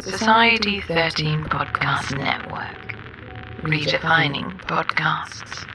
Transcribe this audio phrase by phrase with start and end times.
[0.00, 2.94] Society 13 Podcast Network.
[3.62, 5.66] Redefining podcasts.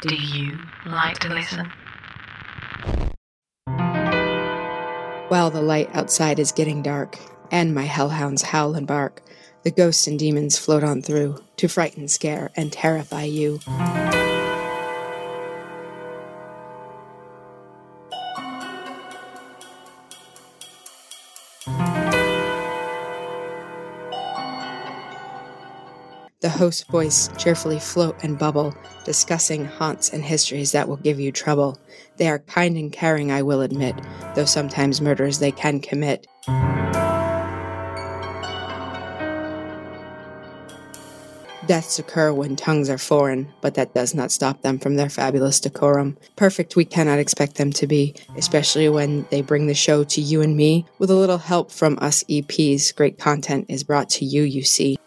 [0.00, 1.70] Do you like to listen?
[5.28, 7.18] While the light outside is getting dark,
[7.50, 9.22] and my hellhounds howl and bark,
[9.64, 13.58] the ghosts and demons float on through to frighten, scare, and terrify you.
[26.58, 31.78] Host's voice cheerfully float and bubble, discussing haunts and histories that will give you trouble.
[32.16, 33.94] They are kind and caring, I will admit,
[34.34, 36.26] though sometimes murders they can commit.
[41.68, 45.60] Deaths occur when tongues are foreign, but that does not stop them from their fabulous
[45.60, 46.16] decorum.
[46.34, 50.40] Perfect we cannot expect them to be, especially when they bring the show to you
[50.40, 50.86] and me.
[50.98, 54.98] With a little help from us EPs, great content is brought to you, you see.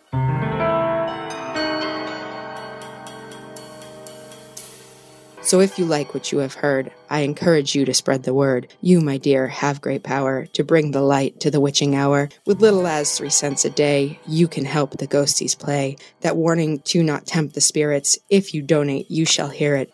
[5.52, 8.74] So if you like what you have heard, I encourage you to spread the word.
[8.80, 12.30] You, my dear, have great power to bring the light to the witching hour.
[12.46, 15.98] With little as three cents a day, you can help the ghosties play.
[16.22, 18.18] That warning to not tempt the spirits.
[18.30, 19.94] If you donate, you shall hear it.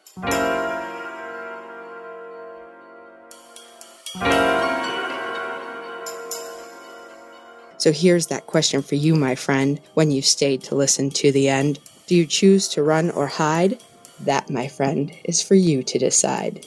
[7.79, 11.49] So here's that question for you, my friend, when you've stayed to listen to the
[11.49, 11.79] end.
[12.05, 13.79] Do you choose to run or hide?
[14.21, 16.65] That, my friend, is for you to decide.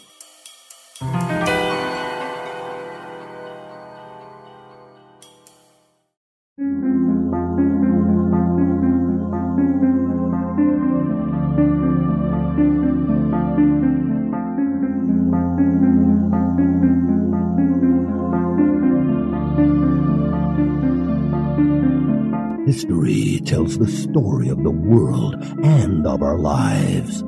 [22.66, 27.24] History tells the story of the world and of our lives.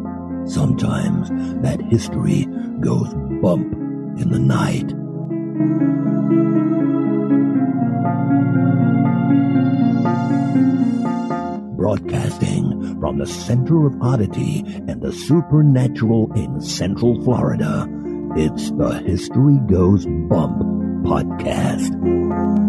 [0.46, 1.28] Sometimes
[1.62, 2.46] that history
[2.80, 3.72] goes bump
[4.20, 4.88] in the night.
[11.76, 17.88] Broadcasting from the center of oddity and the supernatural in Central Florida,
[18.36, 20.58] it's the History Goes Bump
[21.04, 22.61] podcast.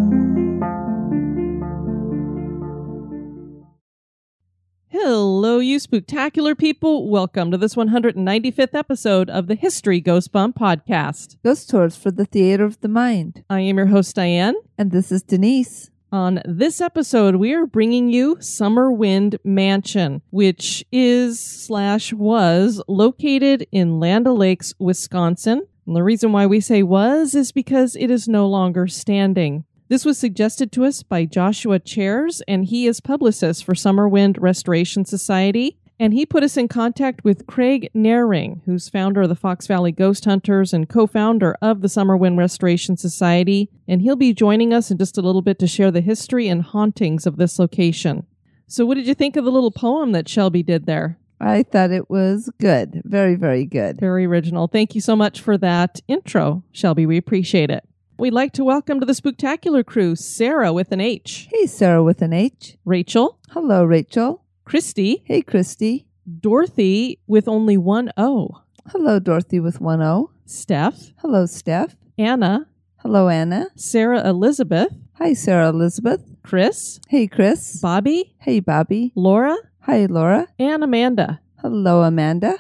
[5.54, 7.08] Hello, you spectacular people.
[7.08, 11.38] Welcome to this 195th episode of the History Goes Bump podcast.
[11.44, 13.44] Ghost Tours for the Theater of the Mind.
[13.52, 14.56] I am your host, Diane.
[14.80, 15.92] And this is Denise.
[16.12, 23.68] On this episode, we are bringing you Summer Wind Mansion, which is slash was located
[23.72, 25.68] in Land O'Lakes, Wisconsin.
[25.86, 29.66] And the reason why we say was is because it is no longer standing.
[29.94, 34.40] This was suggested to us by Joshua Chairs, and he is publicist for Summer Wind
[34.42, 35.78] Restoration Society.
[36.00, 39.92] And he put us in contact with Craig Naring, who's founder of the Fox Valley
[39.92, 43.70] Ghost Hunters and co founder of the Summer Wind Restoration Society.
[43.88, 46.64] And he'll be joining us in just a little bit to share the history and
[46.64, 48.26] hauntings of this location.
[48.66, 51.20] So, what did you think of the little poem that Shelby did there?
[51.40, 53.04] I thought it was good.
[53.06, 54.00] Very, very good.
[54.00, 54.68] Very original.
[54.68, 57.06] Thank you so much for that intro, Shelby.
[57.06, 57.88] We appreciate it.
[58.18, 62.22] We'd like to welcome to the Spooktacular crew Sarah with an H, Hey, Sarah with
[62.22, 62.78] an H.
[62.86, 64.44] Rachel, Hello, Rachel.
[64.66, 66.08] Christy, Hey, Christy.
[66.40, 68.50] Dorothy with only one O,
[68.92, 70.30] Hello, Dorothy with one O.
[70.46, 71.96] Steph, Hello, Steph.
[72.18, 73.68] Anna, Hello, Anna.
[73.76, 76.22] Sarah Elizabeth, Hi, Sarah Elizabeth.
[76.44, 77.80] Chris, Hey, Chris.
[77.82, 79.12] Bobby, Hey, Bobby.
[79.16, 80.48] Laura, Hi, Laura.
[80.60, 81.42] and Amanda.
[81.62, 82.56] Hello, Amanda.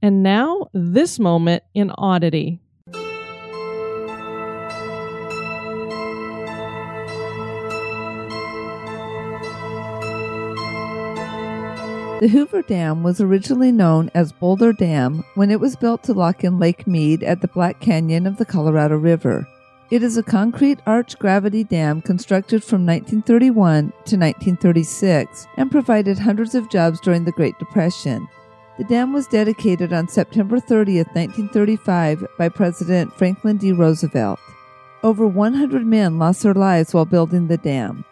[0.00, 2.60] And now, this moment in oddity.
[12.22, 16.44] The Hoover Dam was originally known as Boulder Dam when it was built to lock
[16.44, 19.44] in Lake Mead at the Black Canyon of the Colorado River.
[19.90, 26.54] It is a concrete arch gravity dam constructed from 1931 to 1936 and provided hundreds
[26.54, 28.28] of jobs during the Great Depression.
[28.78, 33.72] The dam was dedicated on September 30, 1935, by President Franklin D.
[33.72, 34.38] Roosevelt.
[35.02, 38.04] Over 100 men lost their lives while building the dam.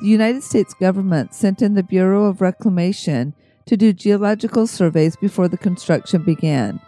[0.00, 3.34] The United States government sent in the Bureau of Reclamation
[3.66, 6.80] to do geological surveys before the construction began.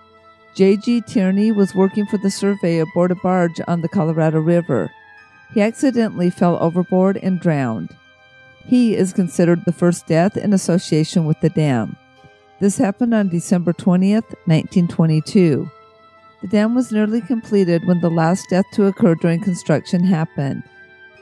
[0.54, 1.02] J.G.
[1.02, 4.90] Tierney was working for the survey aboard a barge on the Colorado River.
[5.52, 7.94] He accidentally fell overboard and drowned.
[8.64, 11.96] He is considered the first death in association with the dam.
[12.60, 15.70] This happened on December 20th, 1922.
[16.40, 20.62] The dam was nearly completed when the last death to occur during construction happened.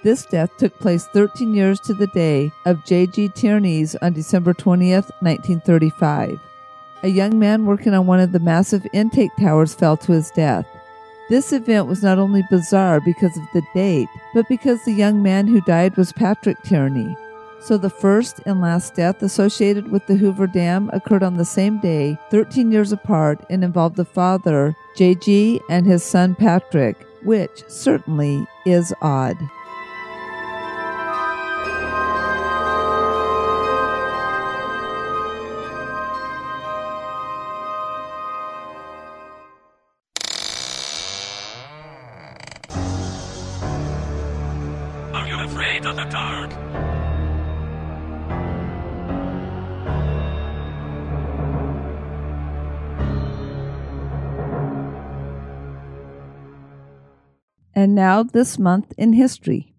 [0.03, 3.29] This death took place 13 years to the day of J.G.
[3.31, 6.41] Tierney's on December 20th, 1935.
[7.03, 10.67] A young man working on one of the massive intake towers fell to his death.
[11.29, 15.47] This event was not only bizarre because of the date, but because the young man
[15.47, 17.15] who died was Patrick Tierney.
[17.61, 21.79] So the first and last death associated with the Hoover Dam occurred on the same
[21.79, 28.47] day, 13 years apart, and involved the father, J.G., and his son Patrick, which certainly
[28.65, 29.37] is odd.
[45.61, 46.51] Afraid of the dark?
[57.75, 59.70] And now, this month in history.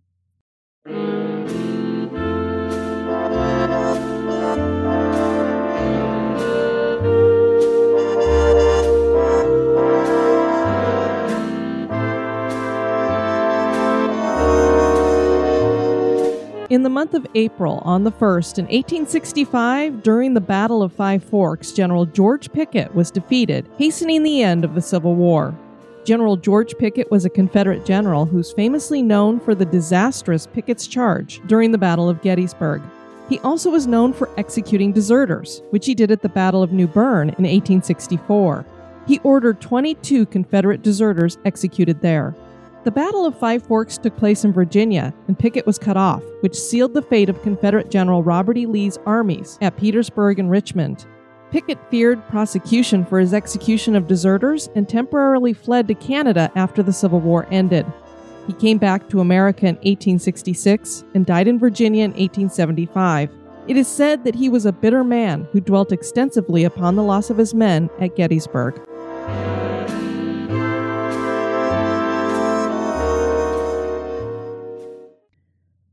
[17.02, 22.06] Month of April, on the 1st, in 1865, during the Battle of Five Forks, General
[22.06, 25.58] George Pickett was defeated, hastening the end of the Civil War.
[26.06, 31.42] General George Pickett was a Confederate general who's famously known for the disastrous Pickett's Charge
[31.48, 32.84] during the Battle of Gettysburg.
[33.28, 36.86] He also was known for executing deserters, which he did at the Battle of New
[36.86, 38.64] Bern in 1864.
[39.08, 42.36] He ordered 22 Confederate deserters executed there.
[42.84, 46.56] The Battle of Five Forks took place in Virginia, and Pickett was cut off, which
[46.56, 48.66] sealed the fate of Confederate General Robert E.
[48.66, 51.06] Lee's armies at Petersburg and Richmond.
[51.52, 56.92] Pickett feared prosecution for his execution of deserters and temporarily fled to Canada after the
[56.92, 57.86] Civil War ended.
[58.48, 63.30] He came back to America in 1866 and died in Virginia in 1875.
[63.68, 67.30] It is said that he was a bitter man who dwelt extensively upon the loss
[67.30, 68.82] of his men at Gettysburg.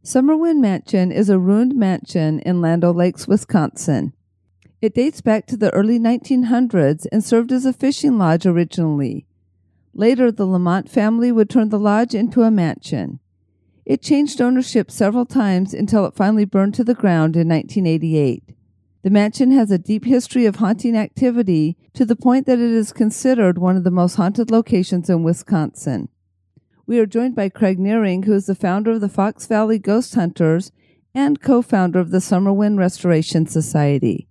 [0.09, 4.15] Summerwind Mansion is a ruined mansion in Land Lakes, Wisconsin.
[4.81, 9.27] It dates back to the early 1900s and served as a fishing lodge originally.
[9.93, 13.21] Later, the Lamont family would turn the lodge into a mansion.
[13.85, 18.45] It changed ownership several times until it finally burned to the ground in 1988.
[19.03, 22.95] The mansion has a deep history of haunting activity to the point that it is
[22.95, 26.09] considered one of the most haunted locations in Wisconsin.
[26.88, 30.14] We are joined by Craig Nearing, who is the founder of the Fox Valley Ghost
[30.14, 30.73] Hunters
[31.14, 34.26] and co founder of the Summerwind Restoration Society.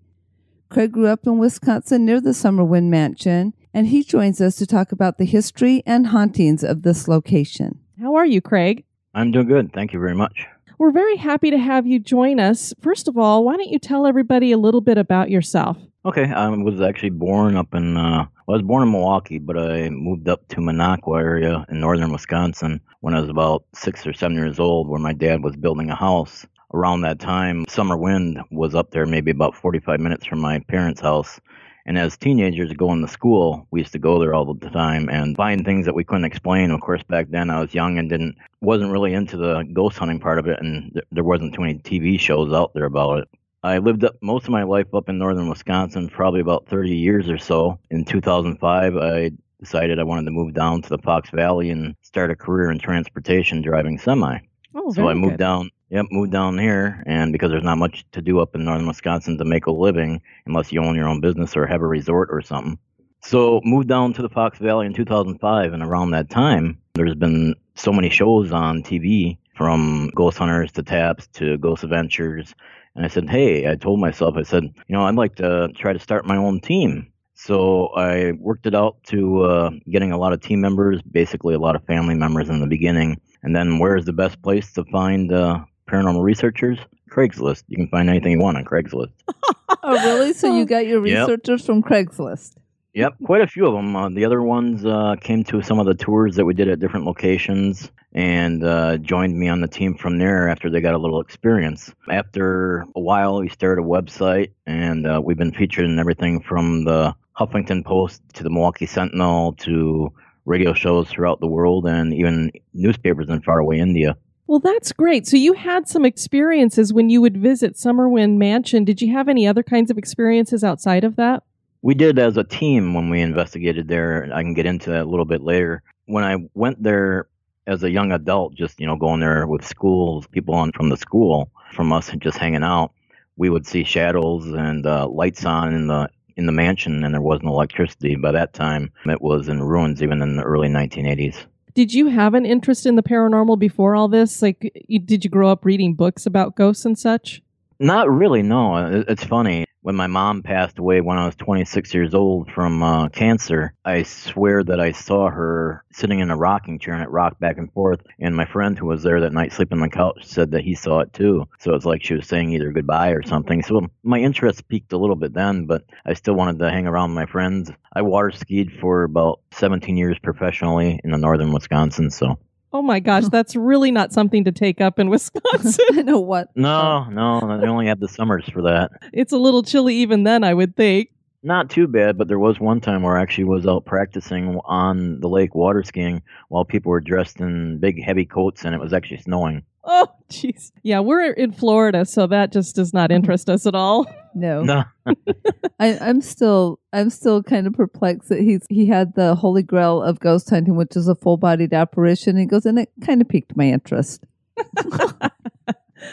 [0.67, 4.91] Craig grew up in Wisconsin near the Summerwind Mansion, and he joins us to talk
[4.91, 7.79] about the history and hauntings of this location.
[8.01, 8.83] How are you, Craig?
[9.13, 9.71] I'm doing good.
[9.71, 10.47] Thank you very much.
[10.79, 12.73] We're very happy to have you join us.
[12.81, 15.77] First of all, why don't you tell everybody a little bit about yourself?
[16.05, 19.57] Okay, I was actually born up in, uh, well, I was born in Milwaukee, but
[19.57, 24.13] I moved up to Minocqua area in northern Wisconsin when I was about six or
[24.13, 26.45] seven years old, where my dad was building a house.
[26.73, 31.01] Around that time, Summer Wind was up there, maybe about 45 minutes from my parents'
[31.01, 31.41] house.
[31.85, 35.35] And as teenagers going to school, we used to go there all the time and
[35.35, 36.71] find things that we couldn't explain.
[36.71, 40.19] Of course, back then I was young and didn't wasn't really into the ghost hunting
[40.19, 43.29] part of it, and th- there wasn't too many TV shows out there about it.
[43.67, 47.29] I lived up most of my life up in northern Wisconsin, probably about 30 years
[47.29, 47.77] or so.
[47.91, 52.31] In 2005, I decided I wanted to move down to the Fox Valley and start
[52.31, 54.39] a career in transportation driving semi.
[54.73, 55.39] Oh, so I moved good.
[55.39, 55.69] down.
[55.89, 59.37] Yep, moved down here, and because there's not much to do up in northern Wisconsin
[59.37, 62.41] to make a living, unless you own your own business or have a resort or
[62.41, 62.77] something.
[63.21, 67.55] So moved down to the Fox Valley in 2005, and around that time, there's been
[67.75, 72.53] so many shows on TV, from Ghost Hunters to Taps to Ghost Adventures,
[72.97, 75.93] and I said, hey, I told myself, I said, you know, I'd like to try
[75.93, 77.07] to start my own team.
[77.35, 81.59] So I worked it out to uh, getting a lot of team members, basically a
[81.59, 83.21] lot of family members in the beginning.
[83.43, 86.79] And then where's the best place to find uh, paranormal researchers?
[87.11, 87.63] Craigslist.
[87.67, 89.11] You can find anything you want on Craigslist.
[89.83, 90.33] Oh, really?
[90.33, 91.27] So you got your Yep.
[91.27, 92.55] researchers from Craigslist?
[92.97, 93.95] Yep, quite a few of them.
[93.95, 96.79] Uh, the other ones uh, came to some of the tours that we did at
[96.79, 100.97] different locations and uh, joined me on the team from there after they got a
[100.97, 101.93] little experience.
[102.09, 106.85] After a while, we started a website, and uh, we've been featured in everything from
[106.85, 110.11] the Huffington Post to the Milwaukee Sentinel to
[110.45, 114.17] radio shows throughout the world and even newspapers in faraway India.
[114.47, 115.27] Well, that's great.
[115.27, 118.85] So you had some experiences when you would visit Summerwind Mansion.
[118.85, 121.43] Did you have any other kinds of experiences outside of that?
[121.87, 124.29] We did as a team when we investigated there.
[124.33, 125.83] I can get into that a little bit later.
[126.05, 127.29] When I went there
[127.65, 130.97] as a young adult, just, you know, going there with schools, people on from the
[130.97, 132.91] school, from us just hanging out,
[133.37, 137.21] we would see shadows and uh, lights on in the in the mansion, and there
[137.21, 138.17] wasn't electricity.
[138.17, 141.37] By that time, it was in ruins, even in the early 1980s.
[141.73, 144.41] Did you have an interest in the paranormal before all this?
[144.41, 144.73] Like,
[145.05, 147.41] did you grow up reading books about ghosts and such?
[147.79, 149.03] Not really, no.
[149.07, 149.65] It's funny.
[149.81, 154.03] When my mom passed away when I was 26 years old from uh, cancer, I
[154.03, 157.71] swear that I saw her sitting in a rocking chair and it rocked back and
[157.71, 158.01] forth.
[158.19, 160.75] And my friend who was there that night sleeping on the couch said that he
[160.75, 161.47] saw it too.
[161.59, 163.61] So it's like she was saying either goodbye or something.
[163.63, 167.13] So my interest piqued a little bit then, but I still wanted to hang around
[167.13, 167.71] my friends.
[167.93, 172.09] I water skied for about 17 years professionally in the northern Wisconsin.
[172.09, 172.39] So
[172.73, 175.85] Oh my gosh, that's really not something to take up in Wisconsin.
[175.93, 176.55] I know what.
[176.55, 178.91] no, no, they only have the summers for that.
[179.13, 181.09] it's a little chilly even then, I would think.
[181.43, 185.19] Not too bad, but there was one time where I actually was out practicing on
[185.21, 188.91] the lake water skiing while people were dressed in big heavy coats and it was
[188.91, 189.63] actually snowing.
[189.89, 190.73] Oh, jeez.
[190.83, 194.05] Yeah, we're in Florida, so that just does not interest us at all.
[194.35, 194.61] No.
[194.61, 194.83] No.
[195.79, 200.03] I, I'm still I'm still kind of perplexed that he's he had the holy grail
[200.03, 202.35] of ghost hunting, which is a full bodied apparition.
[202.35, 204.25] He goes, and it kind of piqued my interest.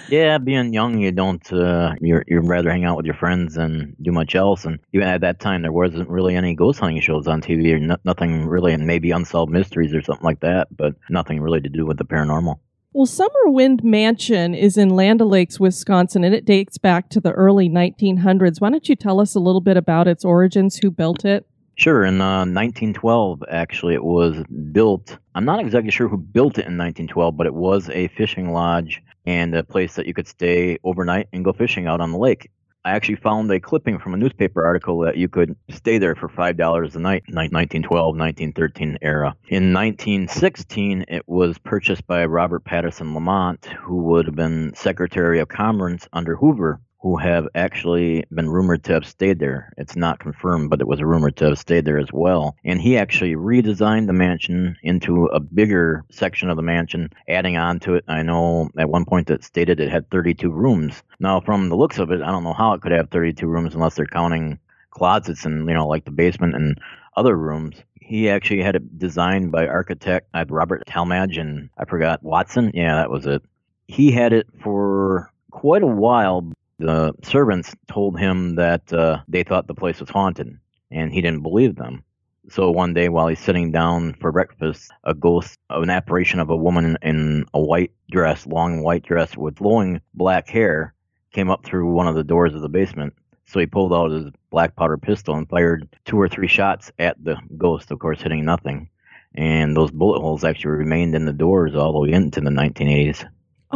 [0.09, 1.53] Yeah, being young, you don't.
[1.53, 4.65] Uh, you're you'd rather hang out with your friends than do much else.
[4.65, 7.79] And even at that time, there wasn't really any ghost hunting shows on TV, or
[7.79, 10.69] no, nothing really, and maybe unsolved mysteries or something like that.
[10.75, 12.59] But nothing really to do with the paranormal.
[12.97, 17.33] Well, Summer Wind Mansion is in Land O'Lakes, Wisconsin, and it dates back to the
[17.33, 18.61] early 1900s.
[18.61, 21.45] Why don't you tell us a little bit about its origins, who built it?
[21.75, 25.19] Sure, in uh, 1912, actually, it was built.
[25.35, 29.03] I'm not exactly sure who built it in 1912, but it was a fishing lodge
[29.27, 32.49] and a place that you could stay overnight and go fishing out on the lake.
[32.87, 36.29] I actually found a clipping from a newspaper article that you could stay there for
[36.29, 36.51] $5
[36.95, 39.35] a night, 1912, 1913 era.
[39.49, 45.49] In 1916, it was purchased by Robert Patterson Lamont, who would have been Secretary of
[45.49, 49.71] Commerce under Hoover, who have actually been rumored to have stayed there.
[49.77, 52.57] It's not confirmed, but it was rumored to have stayed there as well.
[52.65, 57.79] And he actually redesigned the mansion into a bigger section of the mansion, adding on
[57.81, 58.05] to it.
[58.09, 61.03] I know at one point it stated it had 32 rooms.
[61.21, 63.75] Now, from the looks of it, I don't know how it could have 32 rooms
[63.75, 64.59] unless they're counting
[64.89, 66.79] closets and, you know, like the basement and
[67.19, 67.77] other rooms.
[68.01, 72.71] He actually had it designed by architect uh, Robert Talmadge and I forgot Watson.
[72.73, 73.43] Yeah, that was it.
[73.89, 79.67] He had it for quite a while the servants told him that uh, they thought
[79.67, 80.59] the place was haunted,
[80.91, 82.05] and he didn't believe them.
[82.51, 86.57] So one day, while he's sitting down for breakfast, a ghost, an apparition of a
[86.57, 90.95] woman in a white dress, long white dress with flowing black hair,
[91.33, 93.15] came up through one of the doors of the basement.
[93.47, 97.23] So he pulled out his black powder pistol and fired two or three shots at
[97.23, 98.89] the ghost, of course, hitting nothing.
[99.35, 103.27] And those bullet holes actually remained in the doors all the way into the 1980s.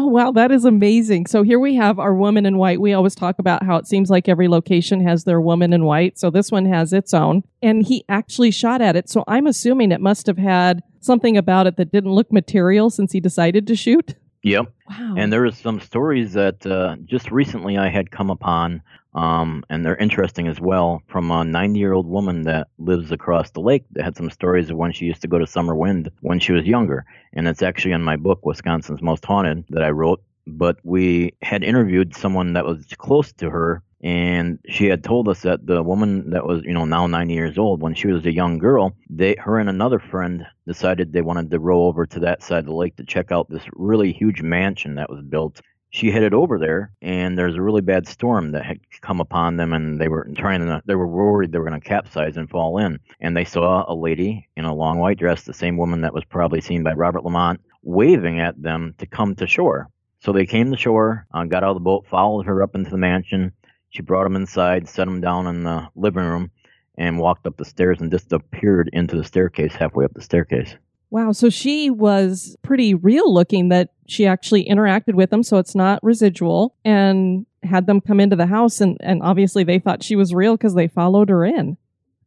[0.01, 1.27] Oh, wow, that is amazing.
[1.27, 2.81] So here we have our woman in white.
[2.81, 6.21] We always talk about how it seems like every location has their woman in white.
[6.21, 7.43] So this one has its own.
[7.63, 9.09] And he actually shot at it.
[9.09, 13.11] So I'm assuming it must have had something about it that didn't look material since
[13.11, 14.15] he decided to shoot.
[14.45, 14.67] Yep.
[14.89, 15.15] Wow.
[15.19, 18.83] And there was some stories that uh, just recently I had come upon,
[19.19, 23.51] um, and they're interesting as well, from a 90 year old woman that lives across
[23.51, 26.09] the lake that had some stories of when she used to go to Summer Wind
[26.21, 27.05] when she was younger.
[27.33, 30.23] And it's actually in my book, Wisconsin's Most Haunted, that I wrote.
[30.47, 35.43] But we had interviewed someone that was close to her, and she had told us
[35.43, 38.33] that the woman that was, you know, now 90 years old, when she was a
[38.33, 42.45] young girl, they, her and another friend decided they wanted to row over to that
[42.45, 45.61] side of the lake to check out this really huge mansion that was built
[45.91, 49.73] she headed over there and there's a really bad storm that had come upon them
[49.73, 52.79] and they were trying to they were worried they were going to capsize and fall
[52.79, 52.99] in.
[53.21, 56.25] And they saw a lady in a long white dress the same woman that was
[56.25, 59.89] probably seen by robert lamont waving at them to come to shore.
[60.21, 62.91] So they came to shore uh, got out of the boat followed her up into
[62.91, 63.53] the mansion.
[63.91, 66.51] She brought them inside set them down in the living room
[66.99, 70.75] and walked up the stairs and disappeared into the staircase halfway up the staircase
[71.11, 71.33] Wow.
[71.33, 75.43] So she was pretty real looking that she actually interacted with them.
[75.43, 78.81] So it's not residual and had them come into the house.
[78.81, 81.77] And, and obviously they thought she was real because they followed her in.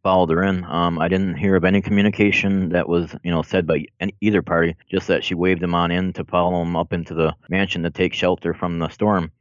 [0.03, 0.63] followed her in.
[0.65, 4.41] Um, I didn't hear of any communication that was, you know, said by any, either
[4.41, 4.75] party.
[4.89, 7.91] Just that she waved them on in to follow them up into the mansion to
[7.91, 9.31] take shelter from the storm.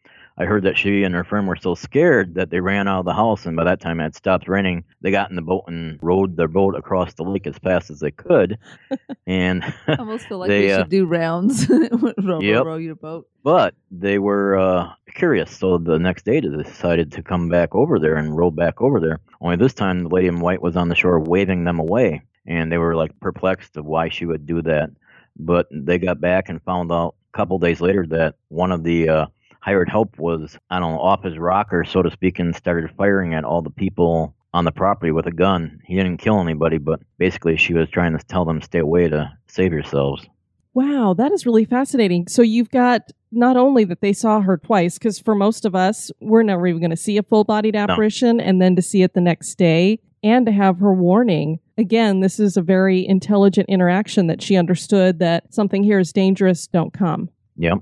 [0.41, 3.05] I heard that she and her friend were so scared that they ran out of
[3.05, 4.85] the house, and by that time it had stopped raining.
[5.03, 8.01] They got in the boat and rowed their boat across the lake as fast as
[8.01, 8.59] they could.
[9.27, 11.69] and I almost feel like They, we uh, should do rounds.
[11.93, 12.65] row, row, Yep.
[12.65, 13.29] row your boat.
[13.45, 17.99] but they were uh, curious, so the next day they decided to come back over
[17.99, 19.21] there and row back over there.
[19.43, 22.73] Only this time, the lady in white was on the shore waving them away, and
[22.73, 24.89] they were like perplexed of why she would do that.
[25.37, 29.09] but they got back and found out a couple days later that one of the
[29.09, 29.27] uh,
[29.61, 33.35] hired help was, I don't know, off his rocker, so to speak, and started firing
[33.35, 35.81] at all the people on the property with a gun.
[35.85, 39.33] He didn't kill anybody, but basically she was trying to tell them stay away to
[39.47, 40.27] save yourselves.
[40.75, 42.29] Wow, that is really fascinating.
[42.29, 46.11] So you've got not only that they saw her twice, because for most of us,
[46.21, 49.15] we're never even going to see a full bodied apparition, and then to see it
[49.15, 51.59] the next day and to have her warning.
[51.79, 56.67] Again, this is a very intelligent interaction that she understood that something here is dangerous,
[56.67, 57.31] don't come.
[57.57, 57.79] Yep.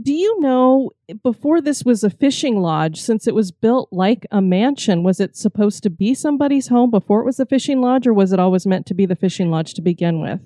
[0.00, 0.92] Do you know
[1.24, 5.36] before this was a fishing lodge, since it was built like a mansion, was it
[5.36, 8.64] supposed to be somebody's home before it was a fishing lodge, or was it always
[8.64, 10.40] meant to be the fishing lodge to begin with?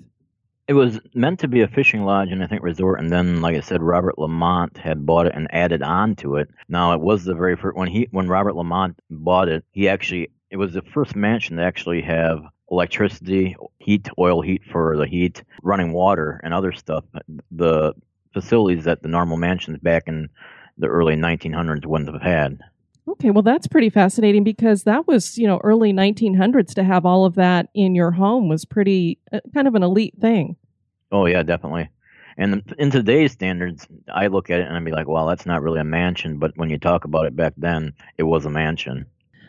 [0.67, 3.55] It was meant to be a fishing lodge and I think resort, and then, like
[3.55, 6.49] I said, Robert Lamont had bought it and added on to it.
[6.67, 10.29] Now, it was the very first when he when Robert Lamont bought it, he actually
[10.49, 12.39] it was the first mansion to actually have
[12.71, 17.03] electricity, heat, oil heat for the heat, running water, and other stuff.
[17.51, 17.93] The
[18.33, 20.29] facilities that the normal mansions back in
[20.77, 22.59] the early 1900s wouldn't have had.
[23.07, 27.25] Okay, well, that's pretty fascinating because that was, you know, early 1900s to have all
[27.25, 30.55] of that in your home was pretty uh, kind of an elite thing.
[31.11, 31.89] Oh, yeah, definitely.
[32.37, 35.61] And in today's standards, I look at it and I'd be like, well, that's not
[35.61, 36.39] really a mansion.
[36.39, 39.05] But when you talk about it back then, it was a mansion.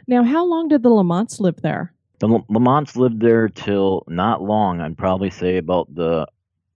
[0.06, 1.94] Now, how long did the Lamonts live there?
[2.18, 4.80] The Lamonts lived there till not long.
[4.80, 6.26] I'd probably say about the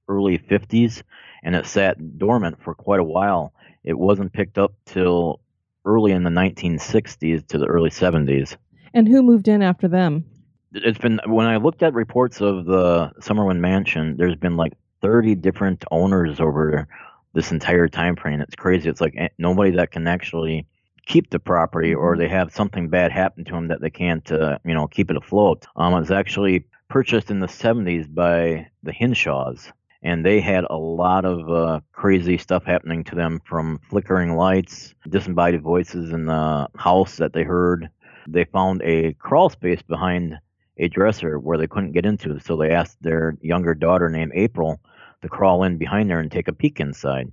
[0.09, 1.03] early 50s,
[1.49, 3.55] and it sat dormant for quite a while.
[3.83, 5.41] It wasn't picked up till
[5.87, 8.55] early in the 1960s to the early 70s.
[8.93, 10.27] And who moved in after them?
[10.75, 15.37] It's been when I looked at reports of the Summerwind Mansion, there's been like 30
[15.37, 16.87] different owners over
[17.33, 18.43] this entire time frame.
[18.43, 18.91] It's crazy.
[18.91, 20.67] It's like eh, nobody that can actually
[21.07, 24.59] keep the property or they have something bad happen to them that they can't, uh,
[24.67, 25.65] you know, keep it afloat.
[25.77, 30.77] Um, it was actually purchased in the 70s by the Hinshaws and they had a
[30.77, 36.69] lot of uh, crazy stuff happening to them from flickering lights, disembodied voices in the
[36.77, 37.89] house that they heard.
[38.29, 40.39] They found a crawl space behind
[40.77, 44.81] a dresser where they couldn't get into, so they asked their younger daughter named April
[45.23, 47.33] to crawl in behind there and take a peek inside.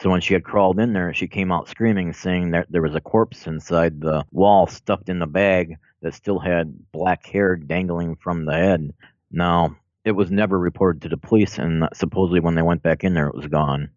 [0.00, 2.94] So when she had crawled in there, she came out screaming, saying that there was
[2.94, 8.16] a corpse inside the wall stuffed in a bag that still had black hair dangling
[8.16, 8.94] from the head.
[9.32, 9.76] Now,
[10.08, 13.28] it was never reported to the police, and supposedly when they went back in there,
[13.28, 13.90] it was gone.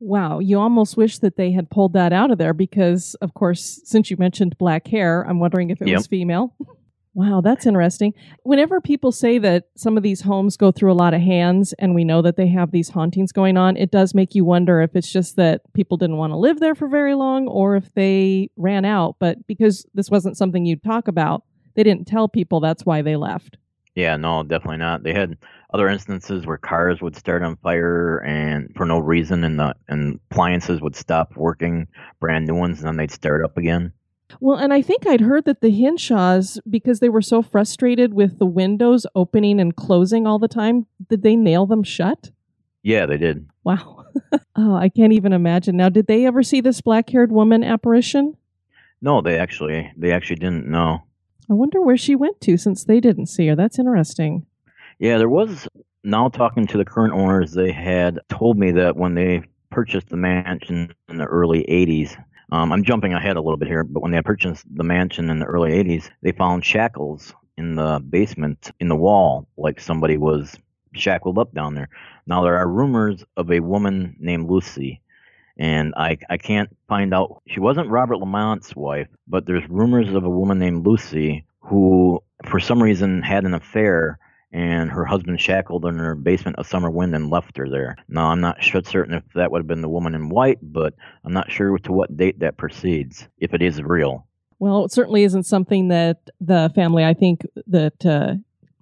[0.00, 3.80] Wow, you almost wish that they had pulled that out of there because, of course,
[3.84, 5.98] since you mentioned black hair, I'm wondering if it yep.
[5.98, 6.54] was female.
[7.14, 8.14] wow, that's interesting.
[8.44, 11.96] Whenever people say that some of these homes go through a lot of hands and
[11.96, 14.94] we know that they have these hauntings going on, it does make you wonder if
[14.94, 18.50] it's just that people didn't want to live there for very long or if they
[18.56, 19.16] ran out.
[19.18, 21.42] But because this wasn't something you'd talk about,
[21.74, 23.56] they didn't tell people that's why they left.
[23.98, 25.02] Yeah, no, definitely not.
[25.02, 25.36] They had
[25.74, 30.20] other instances where cars would start on fire and for no reason, and the and
[30.30, 31.88] appliances would stop working,
[32.20, 33.92] brand new ones, and then they'd start up again.
[34.38, 38.38] Well, and I think I'd heard that the Hinshaws, because they were so frustrated with
[38.38, 42.30] the windows opening and closing all the time, did they nail them shut?
[42.84, 43.48] Yeah, they did.
[43.64, 44.04] Wow.
[44.54, 45.76] oh, I can't even imagine.
[45.76, 48.36] Now, did they ever see this black-haired woman apparition?
[49.02, 51.02] No, they actually they actually didn't know.
[51.50, 53.56] I wonder where she went to since they didn't see her.
[53.56, 54.46] That's interesting.
[54.98, 55.68] Yeah, there was.
[56.04, 60.16] Now talking to the current owners, they had told me that when they purchased the
[60.16, 62.16] mansion in the early 80s,
[62.50, 65.38] um, I'm jumping ahead a little bit here, but when they purchased the mansion in
[65.38, 70.56] the early 80s, they found shackles in the basement in the wall, like somebody was
[70.94, 71.88] shackled up down there.
[72.26, 75.02] Now there are rumors of a woman named Lucy
[75.58, 77.42] and I I can't find out.
[77.48, 82.60] She wasn't Robert Lamont's wife, but there's rumors of a woman named Lucy who, for
[82.60, 84.18] some reason, had an affair.
[84.50, 87.96] And her husband shackled her in her basement of Summerwind and left her there.
[88.08, 90.94] Now, I'm not sure, certain if that would have been the woman in white, but
[91.22, 94.26] I'm not sure to what date that proceeds, if it is real.
[94.58, 98.36] Well, it certainly isn't something that the family, I think, that uh,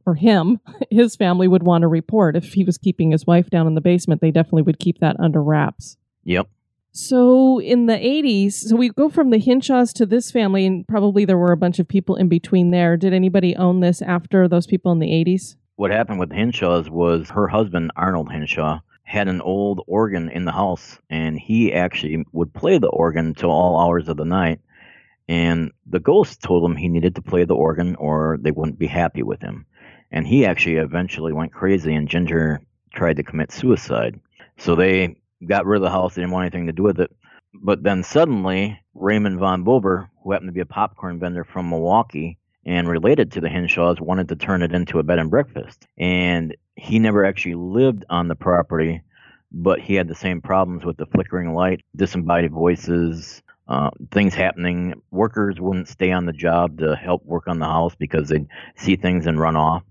[0.06, 0.60] or him,
[0.90, 2.36] his family would want to report.
[2.36, 5.16] If he was keeping his wife down in the basement, they definitely would keep that
[5.18, 5.96] under wraps.
[6.22, 6.48] Yep.
[6.96, 11.26] So in the 80s, so we go from the Hinshaws to this family, and probably
[11.26, 12.96] there were a bunch of people in between there.
[12.96, 15.56] Did anybody own this after those people in the 80s?
[15.74, 20.52] What happened with Hinshaws was her husband, Arnold Hinshaw, had an old organ in the
[20.52, 24.60] house, and he actually would play the organ till all hours of the night.
[25.28, 28.86] And the ghost told him he needed to play the organ or they wouldn't be
[28.86, 29.66] happy with him.
[30.10, 32.62] And he actually eventually went crazy, and Ginger
[32.94, 34.18] tried to commit suicide.
[34.56, 36.14] So they got rid of the house.
[36.14, 37.10] They didn't want anything to do with it.
[37.54, 42.38] But then suddenly, Raymond von Bober, who happened to be a popcorn vendor from Milwaukee
[42.64, 45.86] and related to the Hinshaws, wanted to turn it into a bed and breakfast.
[45.96, 49.02] And he never actually lived on the property
[49.52, 54.94] but he had the same problems with the flickering light, disembodied voices, uh, things happening.
[55.10, 58.96] Workers wouldn't stay on the job to help work on the house because they'd see
[58.96, 59.82] things and run off.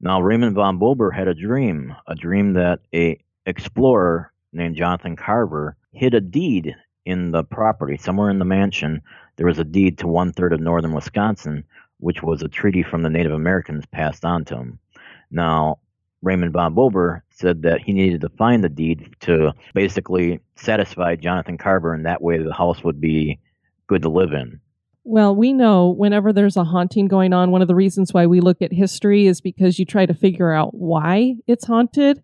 [0.00, 5.76] Now Raymond von Bober had a dream, a dream that a explorer named Jonathan Carver
[5.92, 9.02] hid a deed in the property somewhere in the mansion.
[9.36, 11.64] There was a deed to one third of northern Wisconsin,
[11.98, 14.78] which was a treaty from the Native Americans passed on to him.
[15.30, 15.78] Now
[16.24, 21.58] Raymond von Bober said that he needed to find the deed to basically satisfy Jonathan
[21.58, 23.38] Carver, and that way the house would be
[23.86, 24.60] good to live in.
[25.06, 28.40] Well, we know whenever there's a haunting going on, one of the reasons why we
[28.40, 32.22] look at history is because you try to figure out why it's haunted.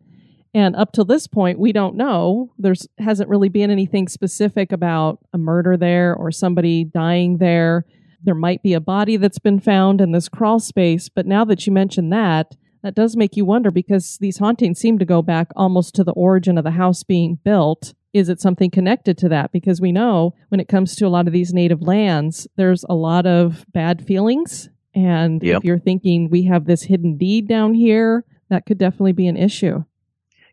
[0.53, 2.53] And up till this point, we don't know.
[2.59, 7.85] There's hasn't really been anything specific about a murder there or somebody dying there.
[8.23, 11.67] There might be a body that's been found in this crawl space, but now that
[11.67, 15.49] you mention that, that does make you wonder because these hauntings seem to go back
[15.55, 17.95] almost to the origin of the house being built.
[18.13, 19.53] Is it something connected to that?
[19.53, 22.95] Because we know when it comes to a lot of these native lands, there's a
[22.95, 24.69] lot of bad feelings.
[24.95, 25.59] And Yep.
[25.59, 29.37] if you're thinking we have this hidden deed down here, that could definitely be an
[29.37, 29.85] issue.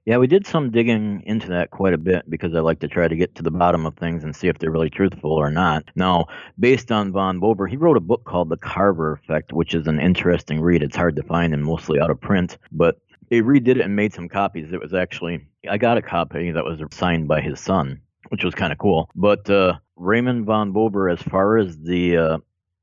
[0.08, 3.10] Yeah, we did some digging into that quite a bit because I like to try
[3.10, 5.84] to get to the bottom of things and see if they're really truthful or not.
[5.98, 9.86] Now, based on Von Bober, he wrote a book called The Carver Effect, which is
[9.86, 10.82] an interesting read.
[10.82, 14.14] It's hard to find and mostly out of print, but they redid it and made
[14.14, 14.72] some copies.
[14.72, 18.56] It was actually, I got a copy that was signed by his son, which was
[18.56, 19.10] kind of cool.
[19.14, 22.38] But uh, Raymond Von Bober, as far as the uh,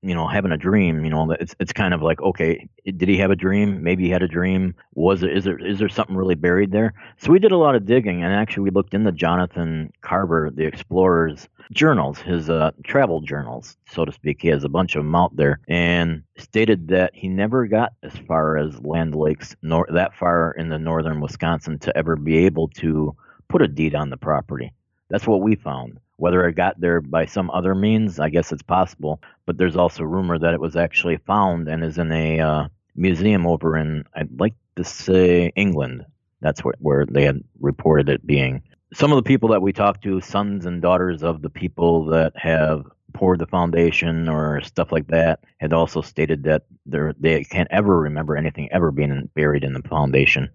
[0.05, 3.17] you know, having a dream, you know, it's it's kind of like, okay, did he
[3.17, 3.83] have a dream?
[3.83, 4.75] Maybe he had a dream.
[4.95, 5.35] Was it?
[5.35, 6.93] Is there is there something really buried there?
[7.17, 10.67] So we did a lot of digging, and actually we looked into Jonathan Carver, the
[10.67, 14.43] explorer's journals, his uh, travel journals, so to speak.
[14.43, 18.13] He has a bunch of them out there, and stated that he never got as
[18.29, 22.69] far as Land Lakes, nor that far in the northern Wisconsin, to ever be able
[22.69, 23.17] to
[23.49, 24.73] put a deed on the property.
[25.11, 25.99] That's what we found.
[26.17, 29.21] Whether it got there by some other means, I guess it's possible.
[29.47, 33.47] But there's also rumor that it was actually found and is in a uh, museum
[33.47, 36.05] over in, I'd like to say, England.
[36.41, 38.63] That's where, where they had reported it being.
[38.93, 42.33] Some of the people that we talked to, sons and daughters of the people that
[42.37, 47.13] have poured the foundation or stuff like that, had also stated that they're,
[47.51, 50.51] can't ever remember anything ever being buried in the foundation.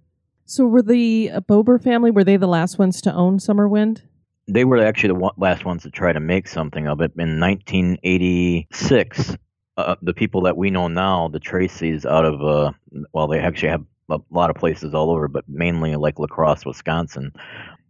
[0.46, 4.02] So were the Bober family were they the last ones to own Summerwind?
[4.50, 7.12] They were actually the last ones to try to make something of it.
[7.18, 9.38] In 1986,
[9.78, 12.72] uh, the people that we know now, the Tracys, out of uh,
[13.14, 16.66] well, they actually have a lot of places all over, but mainly like La Crosse,
[16.66, 17.32] Wisconsin.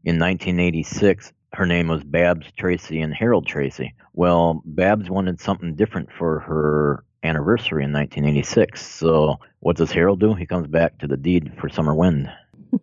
[0.04, 3.94] In 1986, her name was Babs Tracy and Harold Tracy.
[4.14, 8.86] Well, Babs wanted something different for her anniversary in 1986.
[8.86, 10.36] So what does Harold do?
[10.36, 12.30] He comes back to the deed for Summer Wind.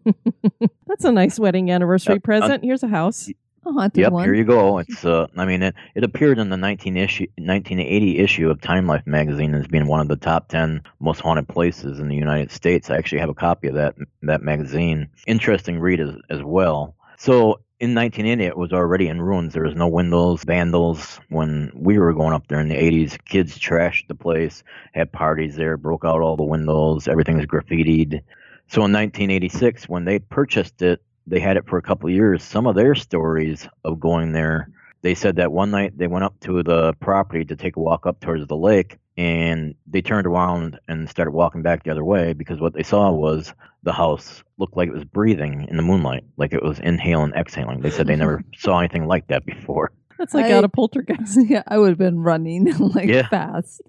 [0.86, 2.64] That's a nice wedding anniversary uh, present.
[2.64, 3.30] Here's a house.
[3.72, 4.24] Haunted Yep, one.
[4.24, 4.78] here you go.
[4.78, 8.86] It's uh, I mean, it, it appeared in the 19 issue, 1980 issue of Time
[8.86, 12.50] Life magazine as being one of the top 10 most haunted places in the United
[12.50, 12.90] States.
[12.90, 15.08] I actually have a copy of that that magazine.
[15.26, 16.94] Interesting read as, as well.
[17.18, 19.52] So in 1980, it was already in ruins.
[19.52, 21.20] There was no windows, vandals.
[21.28, 25.56] When we were going up there in the 80s, kids trashed the place, had parties
[25.56, 28.22] there, broke out all the windows, everything was graffitied.
[28.68, 32.42] So in 1986, when they purchased it, they had it for a couple of years.
[32.42, 34.68] Some of their stories of going there,
[35.02, 38.06] they said that one night they went up to the property to take a walk
[38.06, 42.32] up towards the lake, and they turned around and started walking back the other way
[42.32, 46.24] because what they saw was the house looked like it was breathing in the moonlight,
[46.36, 47.80] like it was inhaling, exhaling.
[47.80, 49.92] They said they never saw anything like that before.
[50.18, 51.38] That's like I- out of poltergeist.
[51.48, 53.28] yeah, I would have been running like Yeah.
[53.28, 53.82] fast.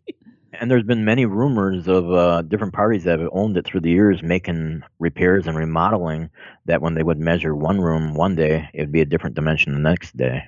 [0.60, 3.92] And there's been many rumors of uh, different parties that have owned it through the
[3.92, 6.30] years, making repairs and remodeling.
[6.66, 9.80] That when they would measure one room one day, it'd be a different dimension the
[9.80, 10.44] next day.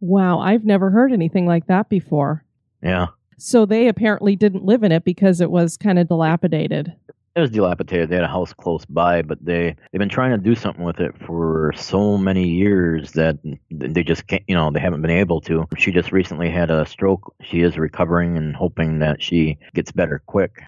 [0.00, 2.44] Wow, I've never heard anything like that before.
[2.82, 6.94] Yeah, So they apparently didn't live in it because it was kind of dilapidated.
[7.36, 8.08] It was dilapidated.
[8.08, 11.00] They had a house close by, but they they've been trying to do something with
[11.00, 13.38] it for so many years that
[13.70, 14.42] they just can't.
[14.48, 15.66] You know, they haven't been able to.
[15.78, 17.34] She just recently had a stroke.
[17.42, 20.62] She is recovering and hoping that she gets better quick.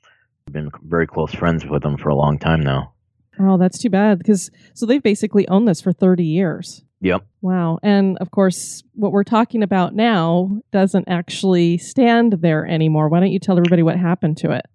[0.47, 2.93] I've been very close friends with them for a long time now.
[3.41, 6.85] Oh, that's too bad because so they've basically owned this for 30 years.
[7.01, 7.27] Yep.
[7.41, 7.81] Wow.
[7.83, 13.09] And of course, what we're talking about now doesn't actually stand there anymore.
[13.09, 14.67] Why don't you tell everybody what happened to it?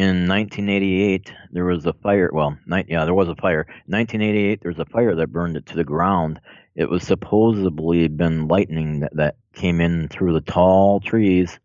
[0.00, 2.30] In 1988, there was a fire.
[2.32, 2.56] Well,
[2.88, 3.66] yeah, there was a fire.
[3.84, 6.40] 1988, there was a fire that burned it to the ground.
[6.74, 11.60] It was supposedly been lightning that, that came in through the tall trees,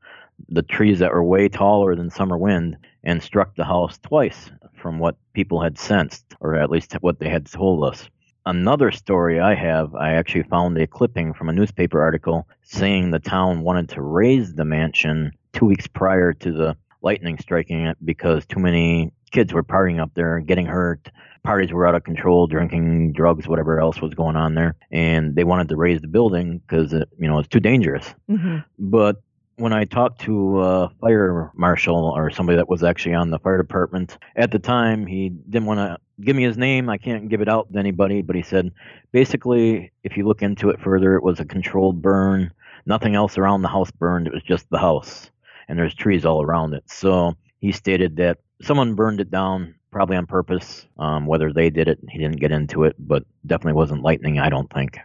[0.50, 5.00] the trees that were way taller than summer wind, and struck the house twice, from
[5.00, 8.10] what people had sensed, or at least what they had told us.
[8.46, 13.20] another story I have, I actually found a clipping from a newspaper article saying the
[13.20, 18.46] town wanted to raze the mansion two weeks prior to the lightning striking it because
[18.46, 21.10] too many kids were partying up there and getting hurt.
[21.44, 25.44] Parties were out of control, drinking, drugs, whatever else was going on there, and they
[25.44, 28.14] wanted to raze the building because it, you know it's too dangerous.
[28.28, 29.22] hmm But
[29.58, 33.58] when I talked to a fire marshal or somebody that was actually on the fire
[33.58, 36.90] department at the time, he didn't want to give me his name.
[36.90, 38.72] I can't give it out to anybody, but he said
[39.12, 42.52] basically, if you look into it further, it was a controlled burn.
[42.86, 44.28] Nothing else around the house burned.
[44.28, 45.32] It was just the house,
[45.68, 46.84] and there's trees all around it.
[46.88, 50.86] So he stated that someone burned it down, probably on purpose.
[51.00, 54.40] Um, whether they did it, he didn't get into it, but definitely wasn't lightning.
[54.40, 54.98] I don't think.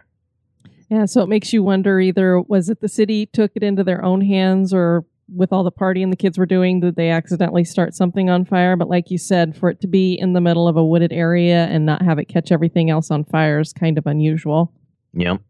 [0.89, 4.03] Yeah, so it makes you wonder either was it the city took it into their
[4.03, 7.95] own hands or with all the partying the kids were doing, did they accidentally start
[7.95, 8.75] something on fire?
[8.75, 11.65] But like you said, for it to be in the middle of a wooded area
[11.67, 14.73] and not have it catch everything else on fire is kind of unusual.
[15.13, 15.41] Yep.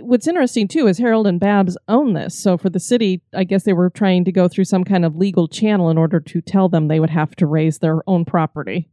[0.00, 2.34] What's interesting too is Harold and Babs own this.
[2.34, 5.16] So for the city, I guess they were trying to go through some kind of
[5.16, 8.88] legal channel in order to tell them they would have to raze their own property.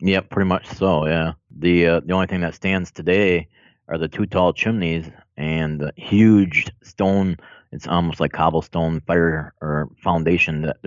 [0.00, 1.06] Yep, pretty much so.
[1.06, 1.34] Yeah.
[1.56, 3.48] The uh, the only thing that stands today
[3.88, 7.36] are the two tall chimneys and the huge stone.
[7.70, 10.78] It's almost like cobblestone fire or foundation that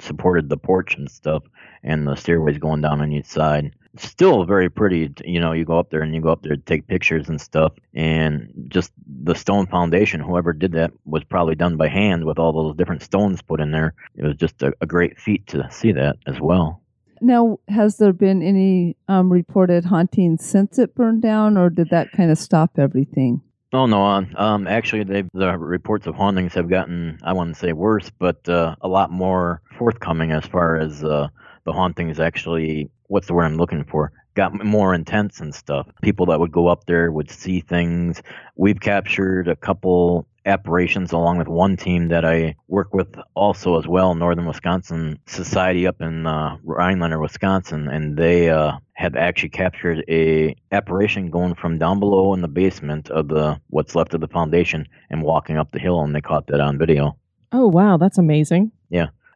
[0.00, 1.42] supported the porch and stuff,
[1.82, 3.74] and the stairways going down on each side.
[3.96, 5.12] Still very pretty.
[5.24, 7.40] You know, you go up there and you go up there to take pictures and
[7.40, 10.20] stuff, and just the stone foundation.
[10.20, 13.72] Whoever did that was probably done by hand with all those different stones put in
[13.72, 13.94] there.
[14.14, 16.82] It was just a, a great feat to see that as well.
[17.20, 22.12] Now, has there been any um, reported hauntings since it burned down, or did that
[22.12, 23.42] kind of stop everything?
[23.72, 28.10] Oh no, uh, um, actually, the reports of hauntings have gotten, I wouldn't say worse,
[28.18, 31.28] but uh, a lot more forthcoming as far as uh,
[31.64, 32.90] the hauntings actually.
[33.08, 34.12] What's the word I'm looking for?
[34.38, 35.88] Got more intense and stuff.
[36.00, 38.22] People that would go up there would see things.
[38.54, 43.88] We've captured a couple apparitions along with one team that I work with also as
[43.88, 50.04] well, Northern Wisconsin Society up in uh, Rhinelander, Wisconsin, and they uh, have actually captured
[50.08, 54.28] a apparition going from down below in the basement of the what's left of the
[54.28, 57.16] foundation and walking up the hill, and they caught that on video.
[57.50, 58.70] Oh wow, that's amazing.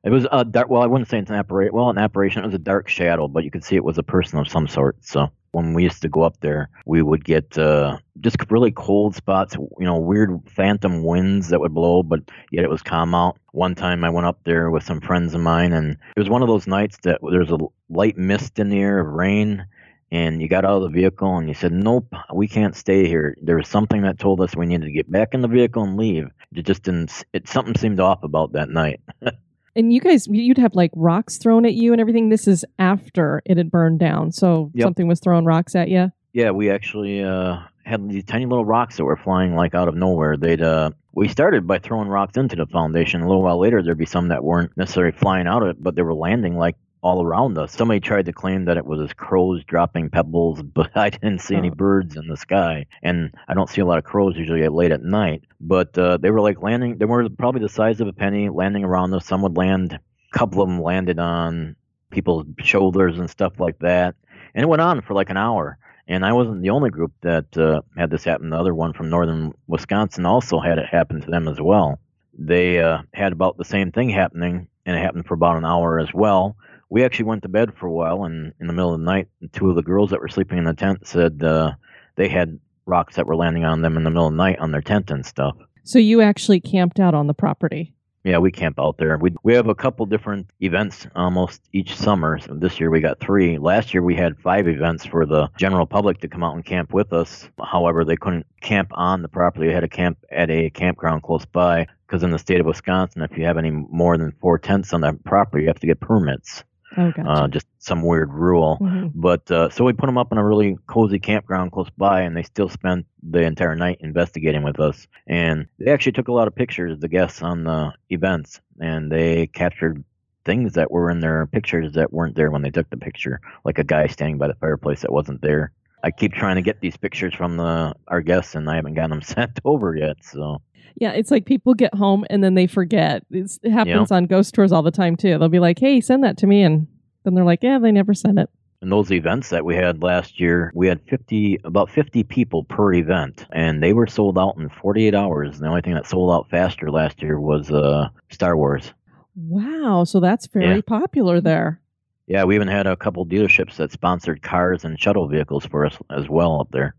[0.04, 0.68] It was a dark.
[0.68, 1.74] Well, I wouldn't say it's an apparition.
[1.74, 2.42] Well, an apparition.
[2.42, 4.66] It was a dark shadow, but you could see it was a person of some
[4.66, 4.96] sort.
[5.04, 9.14] So when we used to go up there, we would get uh, just really cold
[9.14, 9.54] spots.
[9.54, 13.38] You know, weird phantom winds that would blow, but yet it was calm out.
[13.52, 16.42] One time I went up there with some friends of mine, and it was one
[16.42, 19.66] of those nights that there's a light mist in the air of rain.
[20.10, 23.34] And you got out of the vehicle and you said, Nope, we can't stay here.
[23.40, 25.96] There was something that told us we needed to get back in the vehicle and
[25.96, 26.28] leave.
[26.54, 29.00] It just didn't, it, something seemed off about that night.
[29.74, 32.28] And you guys, you'd have like rocks thrown at you and everything.
[32.28, 34.32] This is after it had burned down.
[34.32, 34.84] So Yep.
[34.84, 36.12] something was throwing rocks at you.
[36.34, 39.94] Yeah, we actually uh, had these tiny little rocks that were flying like out of
[39.94, 40.36] nowhere.
[40.36, 43.20] They'd uh, we started by throwing rocks into the foundation.
[43.22, 45.94] A little while later, there'd be some that weren't necessarily flying out of it, but
[45.94, 47.72] they were landing like all around us.
[47.72, 51.70] Somebody tried to claim that it was crows dropping pebbles, but I didn't see any
[51.70, 54.92] birds in the sky, and I don't see a lot of crows usually at late
[54.92, 55.42] at night.
[55.60, 56.98] But uh, they were like landing.
[56.98, 59.26] They were probably the size of a penny, landing around us.
[59.26, 59.92] Some would land.
[59.92, 61.76] A couple of them landed on
[62.10, 64.14] people's shoulders and stuff like that,
[64.54, 65.78] and it went on for like an hour.
[66.08, 68.50] And I wasn't the only group that uh, had this happen.
[68.50, 72.00] The other one from northern Wisconsin also had it happen to them as well.
[72.36, 76.00] They uh, had about the same thing happening, and it happened for about an hour
[76.00, 76.56] as well.
[76.92, 79.26] We actually went to bed for a while, and in the middle of the night,
[79.54, 81.72] two of the girls that were sleeping in the tent said uh,
[82.16, 84.72] they had rocks that were landing on them in the middle of the night on
[84.72, 85.56] their tent and stuff.
[85.84, 87.94] So you actually camped out on the property.
[88.24, 89.16] Yeah, we camp out there.
[89.16, 92.38] We we have a couple different events almost each summer.
[92.38, 93.56] So this year we got three.
[93.56, 96.92] Last year we had five events for the general public to come out and camp
[96.92, 97.48] with us.
[97.58, 99.68] However, they couldn't camp on the property.
[99.68, 103.22] They had to camp at a campground close by because in the state of Wisconsin,
[103.22, 105.98] if you have any more than four tents on that property, you have to get
[105.98, 106.64] permits.
[106.96, 107.28] Oh, gotcha.
[107.28, 108.78] Uh, just some weird rule.
[108.80, 109.12] Mhm.
[109.14, 112.36] But uh, so we put them up in a really cozy campground close by, and
[112.36, 115.06] they still spent the entire night investigating with us.
[115.26, 119.10] And they actually took a lot of pictures, of the guests on the events, and
[119.10, 120.04] they captured
[120.44, 123.78] things that were in their pictures that weren't there when they took the picture, like
[123.78, 125.72] a guy standing by the fireplace that wasn't there.
[126.02, 129.10] I keep trying to get these pictures from the our guests, and I haven't gotten
[129.10, 130.16] them sent over yet.
[130.24, 130.60] So
[130.96, 133.24] Yeah, it's like people get home and then they forget.
[133.30, 135.38] It's, it happens on ghost tours all the time too.
[135.38, 136.86] They'll be like, "Hey, send that to me," and
[137.24, 138.48] then they're like, "Yeah, they never sent it."
[138.80, 142.92] And those events that we had last year, we had 50, about 50 people per
[142.94, 145.60] event, and they were sold out in 48 hours.
[145.60, 148.92] The only thing that sold out faster last year was uh, Star Wars.
[149.36, 150.80] Wow, so that's very Yeah.
[150.84, 151.80] popular there.
[152.26, 155.96] Yeah, we even had a couple dealerships that sponsored cars and shuttle vehicles for us
[156.10, 156.94] as well up there.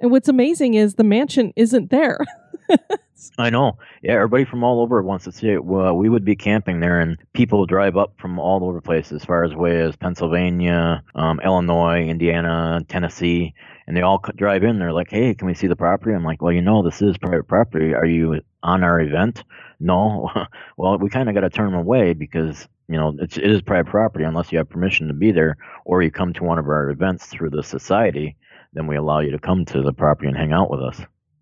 [0.00, 2.18] And what's amazing is the mansion isn't there.
[3.38, 3.78] I know.
[4.02, 5.64] Yeah, everybody from all over wants to see it.
[5.64, 9.10] Well, we would be camping there, and people drive up from all over the place,
[9.10, 13.54] as far as way as Pennsylvania, um, Illinois, Indiana, Tennessee,
[13.88, 14.78] and they all drive in.
[14.78, 17.16] They're like, "Hey, can we see the property?" I'm like, "Well, you know, this is
[17.16, 17.94] private property.
[17.94, 19.42] Are you on our event?"
[19.80, 20.30] No.
[20.76, 23.62] well, we kind of got to turn them away because you know it's, it is
[23.62, 26.68] private property unless you have permission to be there, or you come to one of
[26.68, 28.36] our events through the society.
[28.74, 31.00] Then we allow you to come to the property and hang out with us.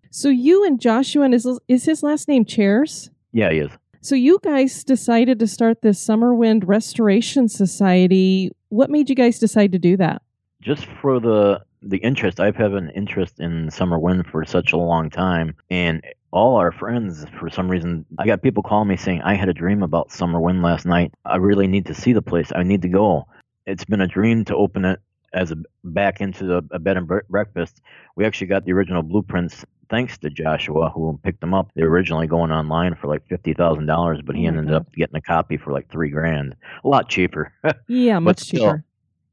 [0.09, 3.11] so you and Joshua and is is his last name Chairs?
[3.33, 3.71] Yeah, he is.
[3.99, 8.51] So you guys decided to start this Summer Wind Restoration Society.
[8.69, 10.21] What made you guys decide to do that?
[10.67, 14.77] just for the the interest i've had an interest in summer wind for such a
[14.77, 19.21] long time and all our friends for some reason i got people calling me saying
[19.23, 21.13] i had a dream about summer wind last night.
[21.25, 22.51] I really need to see the place.
[22.55, 23.27] I need to go.
[23.65, 24.99] It's been a dream to open it
[25.33, 27.81] as a back into the a bed and breakfast.
[28.15, 31.69] We actually got the original blueprints thanks to joshua who picked them up.
[31.75, 35.21] They were originally going online for like $50000 but he Oh ended up getting a
[35.21, 36.55] copy for like three grand.
[36.83, 37.53] A lot cheaper.
[37.87, 38.83] Yeah, much still, cheaper.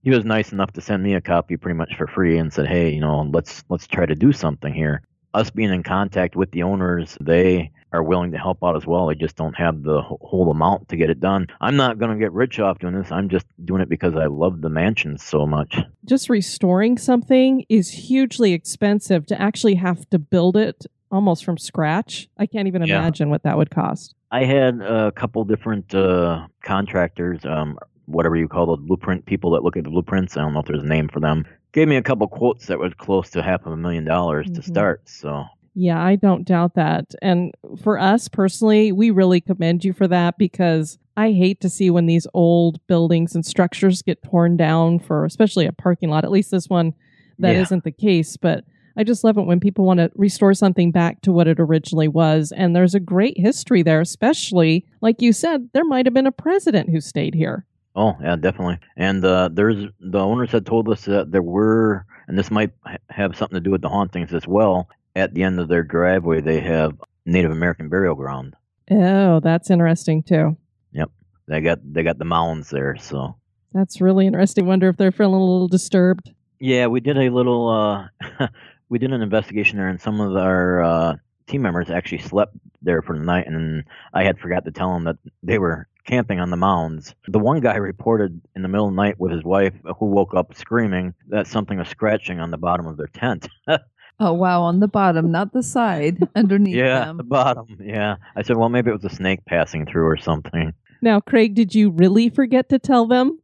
[0.04, 2.66] He was nice enough to send me a copy pretty much for free and said,
[2.66, 6.52] "Hey, you know, let's let's try to do something here." Us being in contact with
[6.52, 9.06] the owners, they are willing to help out as well.
[9.06, 11.48] They just don't have the whole amount to get it done.
[11.60, 13.10] I'm not going to get rich off doing this.
[13.10, 15.76] I'm just doing it because I love the mansion so much.
[16.04, 22.28] Just restoring something is hugely expensive to actually have to build it almost from scratch.
[22.36, 22.98] I can't even Yeah.
[22.98, 24.14] imagine what that would cost.
[24.30, 29.62] I had a couple different uh, contractors, um, whatever you call those blueprint people that
[29.62, 30.36] look at the blueprints.
[30.36, 31.44] I don't know if there's a name for them.
[31.72, 34.60] Gave me a couple quotes that was close to half of a million dollars to
[34.60, 34.64] Mhm.
[34.64, 35.08] start.
[35.08, 35.44] So
[35.76, 37.16] Yeah, I don't doubt that.
[37.20, 41.90] And for us personally, we really commend you for that because I hate to see
[41.90, 46.22] when these old buildings and structures get torn down for especially a parking lot.
[46.24, 46.92] At least this one
[47.40, 47.64] that Yeah.
[47.72, 48.64] not the case, but
[48.96, 52.06] I just love it when people want to restore something back to what it originally
[52.06, 52.52] was.
[52.56, 56.30] And there's a great history there, especially like you said, there might have been a
[56.32, 57.66] president who stayed here.
[57.96, 58.78] Oh yeah, definitely.
[58.96, 62.70] And uh, there's the owners had told us that there were, and this might
[63.10, 64.88] have something to do with the hauntings as well.
[65.16, 66.92] At the end of their driveway, they have
[67.24, 68.56] Native American burial ground.
[68.90, 70.56] Oh, that's interesting too.
[70.92, 71.10] Yep,
[71.46, 72.96] they got they got the mounds there.
[72.96, 73.36] So
[73.72, 74.66] That's really interesting.
[74.66, 76.30] Wonder if they're feeling a little disturbed.
[76.58, 77.68] yeah, we did a little.
[77.68, 78.48] Uh,
[78.88, 81.14] we did an investigation there, and some of our uh,
[81.46, 85.04] team members actually slept there for the night, and I had forgot to tell them
[85.04, 87.14] that they were camping on the mounds.
[87.28, 90.34] The one guy reported in the middle of the night with his wife, who woke
[90.34, 93.48] up screaming that something was scratching on the bottom of their tent.
[94.20, 97.16] Oh wow, on the bottom, not the side, underneath yeah, them.
[97.16, 97.66] the bottom.
[97.80, 100.72] Yeah, I said, well, maybe it was a snake passing through or something.
[101.02, 103.40] Now, Craig, did you really forget to tell them?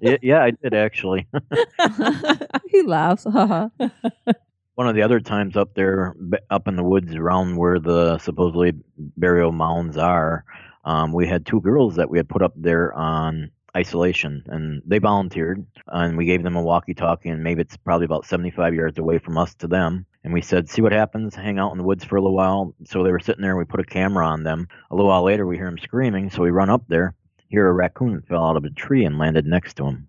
[0.00, 1.28] yeah, yeah, I did actually.
[2.70, 3.26] he laughs.
[4.78, 6.14] One of the other times up there,
[6.50, 8.74] up in the woods around where the supposedly
[9.16, 10.44] burial mounds are,
[10.84, 14.98] um, we had two girls that we had put up there on isolation, and they
[14.98, 19.18] volunteered, and we gave them a walkie-talkie, and maybe it's probably about 75 yards away
[19.18, 20.06] from us to them.
[20.22, 22.72] And we said, see what happens, hang out in the woods for a little while.
[22.84, 24.68] So they were sitting there, and we put a camera on them.
[24.92, 27.16] A little while later, we hear them screaming, so we run up there.
[27.48, 30.06] hear a raccoon fell out of a tree and landed next to him.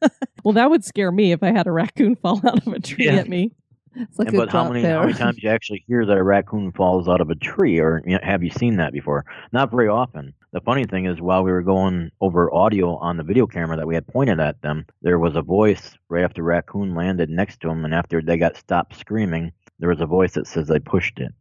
[0.44, 3.06] well, that would scare me if I had a raccoon fall out of a tree
[3.06, 3.14] Yeah.
[3.16, 3.50] at me.
[3.96, 4.96] It's like And a but how many there.
[4.96, 8.02] how many times you actually hear that a raccoon falls out of a tree, or
[8.06, 9.24] you know, have you seen that before?
[9.52, 10.34] Not very often.
[10.52, 13.86] The funny thing is, while we were going over audio on the video camera that
[13.86, 17.68] we had pointed at them, there was a voice right after raccoon landed next to
[17.68, 21.18] them, and after they got stopped screaming, there was a voice that says they pushed
[21.18, 21.32] it.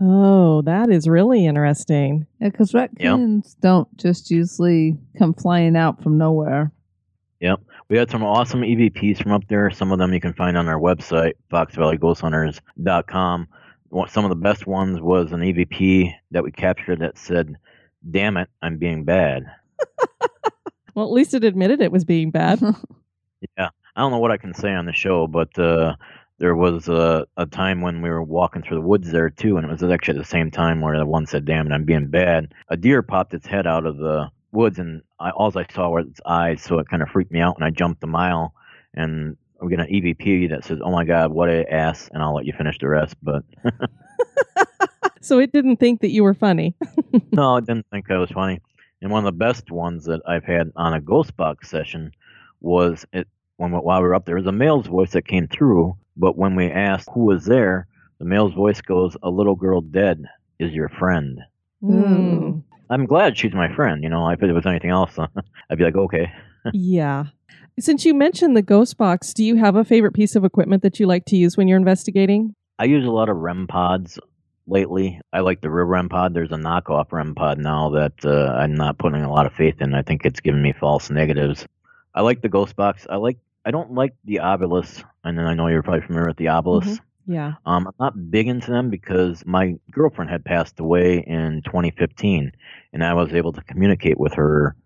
[0.00, 2.26] Oh, that is really interesting.
[2.40, 6.72] Yeah, because raccoons don't just usually come flying out from nowhere.
[7.40, 7.60] Yep.
[7.88, 9.70] We had some awesome EVPs from up there.
[9.70, 13.48] Some of them you can find on our website, foxvalleyghosthunters.com.
[13.90, 17.54] One- Some of the best ones was an EVP that we captured that said,
[18.10, 19.44] Damn it, I'm being bad.
[20.94, 22.60] Well, at least it admitted it was being bad.
[23.58, 23.68] Yeah.
[23.96, 25.96] I don't know what I can say on the show, but uh,
[26.38, 29.66] there was a, a time when we were walking through the woods there too, and
[29.66, 32.06] it was actually at the same time where the one said, "Damn it, I'm being
[32.06, 35.88] bad." A deer popped its head out of the woods, and I, all I saw
[35.88, 38.54] were its eyes, so it kind of freaked me out, and I jumped a mile.
[38.92, 42.34] And we get an EVP that says, "Oh my God, what a ass!" And I'll
[42.34, 43.42] let you finish the rest, but
[45.22, 46.76] so it didn't think that you were funny.
[47.32, 48.60] no, I didn't think that was funny.
[49.00, 52.12] And one of the best ones that I've had on a ghost box session
[52.60, 55.48] was it when while we were up there, there was a male's voice that came
[55.48, 57.86] through, but when we asked who was there,
[58.18, 60.26] the male's voice goes, "A little girl dead
[60.58, 61.40] is your friend."
[61.82, 62.62] Mm.
[62.90, 64.02] I'm glad she's my friend.
[64.02, 65.16] You know, if it was anything else,
[65.70, 66.32] I'd be like, okay.
[66.72, 67.26] yeah.
[67.78, 71.00] Since you mentioned the ghost box, do you have a favorite piece of equipment that
[71.00, 72.54] you like to use when you're investigating?
[72.78, 74.18] I use a lot of REM pods
[74.66, 75.20] lately.
[75.32, 76.34] I like the real REM pod.
[76.34, 79.80] There's a knockoff REM pod now that uh, I'm not putting a lot of faith
[79.80, 79.94] in.
[79.94, 81.66] I think it's giving me false negatives.
[82.14, 83.06] I like the ghost box.
[83.10, 83.38] I like.
[83.66, 86.84] I don't like the Ovilus, and then I know you're probably familiar with the Ovilus.
[86.84, 86.98] Mhm.
[87.26, 87.54] Yeah.
[87.64, 92.52] Um, I'm not big into them because my girlfriend had passed away in 2015,
[92.92, 94.76] and I was able to communicate with her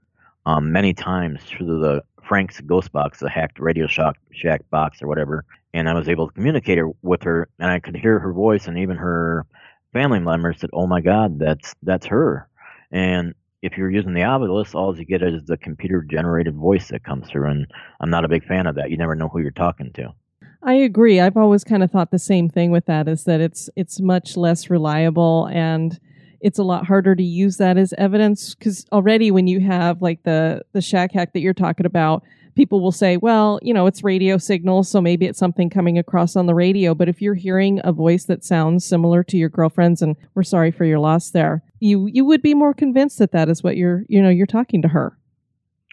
[0.46, 5.08] um, many times through the Frank's Ghost Box, the hacked Radio Shack, Shack box or
[5.08, 5.44] whatever.
[5.74, 8.78] And I was able to communicate with her, and I could hear her voice, and
[8.78, 9.46] even her
[9.92, 12.48] family members said, "Oh my God, that's that's her."
[12.90, 17.04] And if you're using the Ovilus, all you get is the computer generated voice that
[17.04, 17.66] comes through, and
[18.00, 18.90] I'm not a big fan of that.
[18.90, 20.14] You never know who you're talking to.
[20.62, 21.20] I agree.
[21.20, 24.36] I've always kind of thought the same thing with that is that it's it's much
[24.36, 25.98] less reliable and
[26.40, 30.22] it's a lot harder to use that as evidence because already when you have like
[30.24, 32.22] the the shack hack that you're talking about
[32.54, 36.36] people will say well you know it's radio signals so maybe it's something coming across
[36.36, 40.02] on the radio but if you're hearing a voice that sounds similar to your girlfriend's
[40.02, 43.48] and we're sorry for your loss there you you would be more convinced that that
[43.48, 45.17] is what you're you know you're talking to her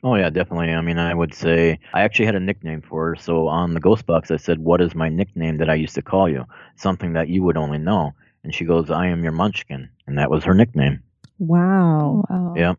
[0.06, 0.72] Oh yeah, definitely.
[0.72, 3.16] I mean, I would say I actually had a nickname for her.
[3.16, 6.04] So on the ghost box, I said, "What is my nickname that I used to
[6.04, 6.46] call you?
[6.76, 10.30] Something that you would only know." And she goes, "I am your Munchkin," and that
[10.30, 11.02] was her nickname.
[11.40, 12.54] wow oh, wow.
[12.56, 12.76] Yeah.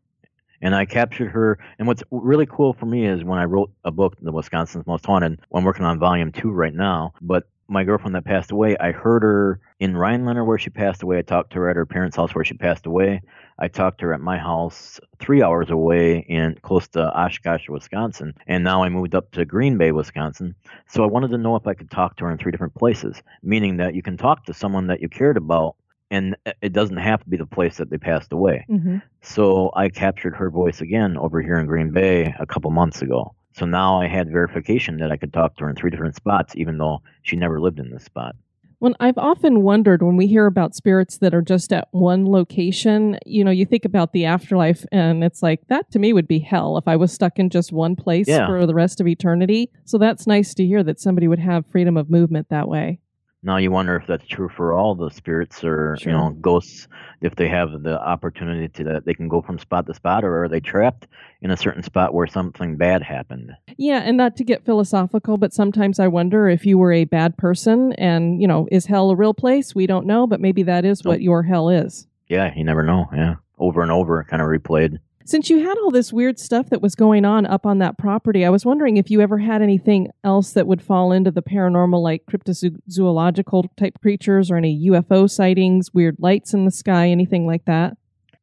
[0.63, 1.59] And I captured her.
[1.81, 5.05] And what's really cool for me is when I wrote a book, The Wisconsin's Most
[5.05, 5.41] Haunted.
[5.53, 7.13] I'm working on volume two right now.
[7.21, 11.19] But my girlfriend that passed away, I heard her in Rhinelander where she passed away.
[11.19, 13.21] I talked to her at her parents' house where she passed away.
[13.59, 18.35] I talked to her at my house three hours away in close to Oshkosh, Wisconsin.
[18.47, 20.55] And now I moved up to Green Bay, Wisconsin.
[20.89, 23.23] So I wanted to know if I could talk to her in three different places,
[23.43, 25.77] meaning that you can talk to someone that you cared about
[26.11, 28.65] and it doesn't have to be the place that they passed away.
[28.69, 33.03] hmm So I captured her voice again over here in Green Bay a couple months
[33.03, 33.35] ago.
[33.55, 36.55] So now I had verification that I could talk to her in three different spots,
[36.57, 38.37] even though she never lived in this spot.
[38.79, 43.19] Well, I've often wondered when we hear about spirits that are just at one location,
[43.25, 46.39] you know, you think about the afterlife and it's like that to me would be
[46.39, 48.47] hell if I was stuck in just one place Yeah.
[48.47, 49.71] for the rest of eternity.
[49.85, 53.01] So that's nice to hear that somebody would have freedom of movement that way.
[53.47, 56.13] Now you wonder if that's true for all the spirits or Sure.
[56.13, 56.89] you know ghosts,
[57.21, 60.43] if they have the opportunity to that they can go from spot to spot, or
[60.43, 61.07] are they trapped
[61.43, 63.53] in a certain spot where something bad happened?
[63.77, 67.37] Yeah, and not to get philosophical, but sometimes I wonder if you were a bad
[67.39, 69.77] person and, you know, is hell a real place?
[69.77, 72.09] We don't know, but maybe that is what your hell is.
[72.29, 73.07] Yeah, you never know.
[73.15, 74.99] Yeah, over and over, kind of replayed.
[75.27, 78.45] Since you had all this weird stuff that was going on up on that property,
[78.45, 82.01] I was wondering if you ever had anything else that would fall into the paranormal,
[82.01, 87.65] like cryptozoological type creatures or any UFO sightings, weird lights in the sky, anything like
[87.65, 87.97] that.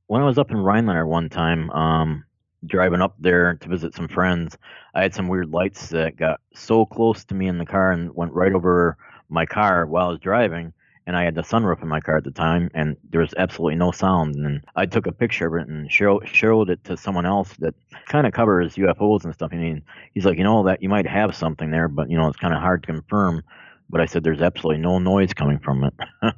[0.07, 2.25] when I was up in Rhinelander one time, um,
[2.65, 4.57] driving up there to visit some friends,
[4.93, 8.13] I had some weird lights that got so close to me in the car and
[8.13, 8.97] went right over
[9.29, 10.73] my car while I was driving.
[11.06, 13.76] And I had the sunroof in my car at the time, and there was absolutely
[13.76, 14.36] no sound.
[14.36, 17.76] And I took a picture of it and show, showed it to someone else that
[18.08, 19.49] kind of covers UFOs and stuff.
[19.51, 19.84] I mean,
[20.14, 22.54] he's like, you know, that you might have something there, but you know, it's kind
[22.54, 23.43] of hard to confirm.
[23.89, 25.93] But I said, there's absolutely no noise coming from it.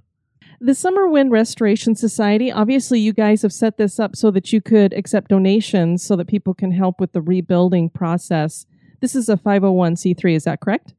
[0.61, 4.61] The Summer Wind Restoration Society, obviously, you guys have set this up so that you
[4.61, 8.65] could accept donations so that people can help with the rebuilding process.
[9.01, 10.93] This is a 501c3, is that correct?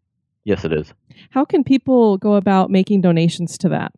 [0.46, 0.94] Yes, it is.
[1.30, 3.92] How can people go about making donations to that?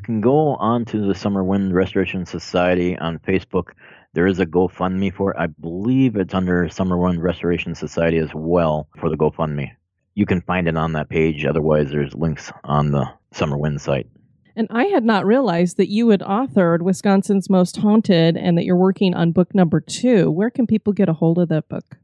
[0.00, 3.68] You can go on to the Summer Wind Restoration Society on Facebook.
[4.12, 5.36] There is a GoFundMe for it.
[5.38, 9.70] I believe it's under Summer Wind Restoration Society as well for the GoFundMe.
[10.14, 11.46] You can find it on that page.
[11.46, 14.08] Otherwise, there's links on the Summer Wind site.
[14.54, 18.76] And I had not realized that you had authored Wisconsin's Most Haunted and that you're
[18.76, 20.30] working on book number two.
[20.30, 21.96] Where can people get a hold of that book?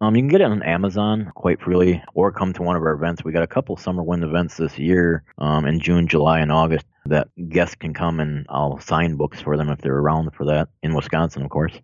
[0.00, 2.92] Um, you can get it on Amazon quite freely, or come to one of our
[2.92, 3.22] events.
[3.22, 6.86] We got a couple Summer Wind events this year um, in June, July, and August
[7.06, 10.68] that guests can come and I'll sign books for them if they're around for that
[10.82, 11.74] in Wisconsin, of course.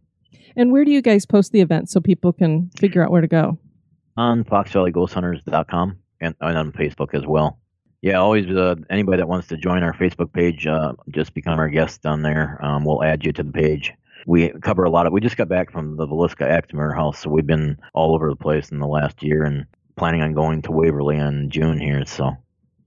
[0.56, 3.28] And where do you guys post the event so people can figure out where to
[3.28, 3.58] go?
[4.16, 7.58] on foxvalleyghosthunters.com and, and on Facebook as well.
[8.02, 11.68] Yeah, always uh, anybody that wants to join our Facebook page, uh, just become our
[11.68, 12.58] guest on there.
[12.62, 13.92] Um, we'll add you to the page.
[14.26, 15.12] We cover a lot of.
[15.12, 18.28] We just got back from the Villisca Axe Murder House, so we've been all over
[18.28, 19.64] the place in the last year, and
[19.96, 22.04] planning on going to Waverly in June here.
[22.04, 22.36] So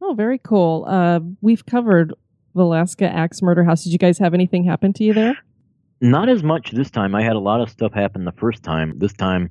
[0.01, 0.85] Oh, very cool.
[0.87, 2.13] Uh, we've covered
[2.55, 3.83] Villisca Axe Murder House.
[3.83, 5.37] Did you guys have anything happen to you there?
[6.01, 7.13] Not as much this time.
[7.13, 8.93] I had a lot of stuff happen the first time.
[8.97, 9.49] This time,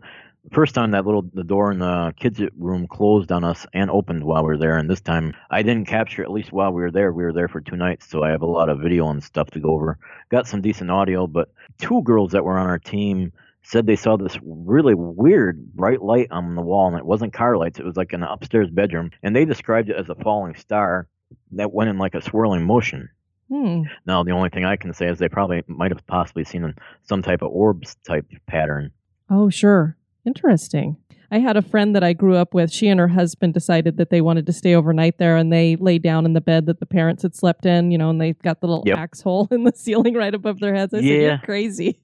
[0.53, 4.25] first time that little the door in the kids' room closed on us and opened
[4.25, 4.77] while we were there.
[4.77, 7.13] And this time, I didn't capture at least while we were there.
[7.13, 9.51] We were there for two nights, so I have a lot of video and stuff
[9.53, 9.99] to go over.
[10.31, 13.33] Got some decent audio, but two girls that were on our team
[13.63, 17.57] said they saw this really weird bright light on the wall, and it wasn't car
[17.57, 17.79] lights.
[17.79, 21.07] It was like an upstairs bedroom, and they described it as a falling star
[21.53, 23.11] that went in like a swirling motion.
[23.51, 23.83] Hmm.
[24.07, 27.23] Now, the only thing I can say is they probably might have possibly seen some
[27.23, 28.91] type of orbs type pattern.
[29.31, 29.97] Oh, sure.
[30.25, 30.97] Interesting.
[31.31, 32.73] I had a friend that I grew up with.
[32.73, 35.99] She and her husband decided that they wanted to stay overnight there and they lay
[35.99, 38.61] down in the bed that the parents had slept in, you know, and they got
[38.61, 38.99] the little Yep.
[38.99, 40.95] axe hole in the ceiling right above their heads.
[40.95, 42.01] I said, You're crazy.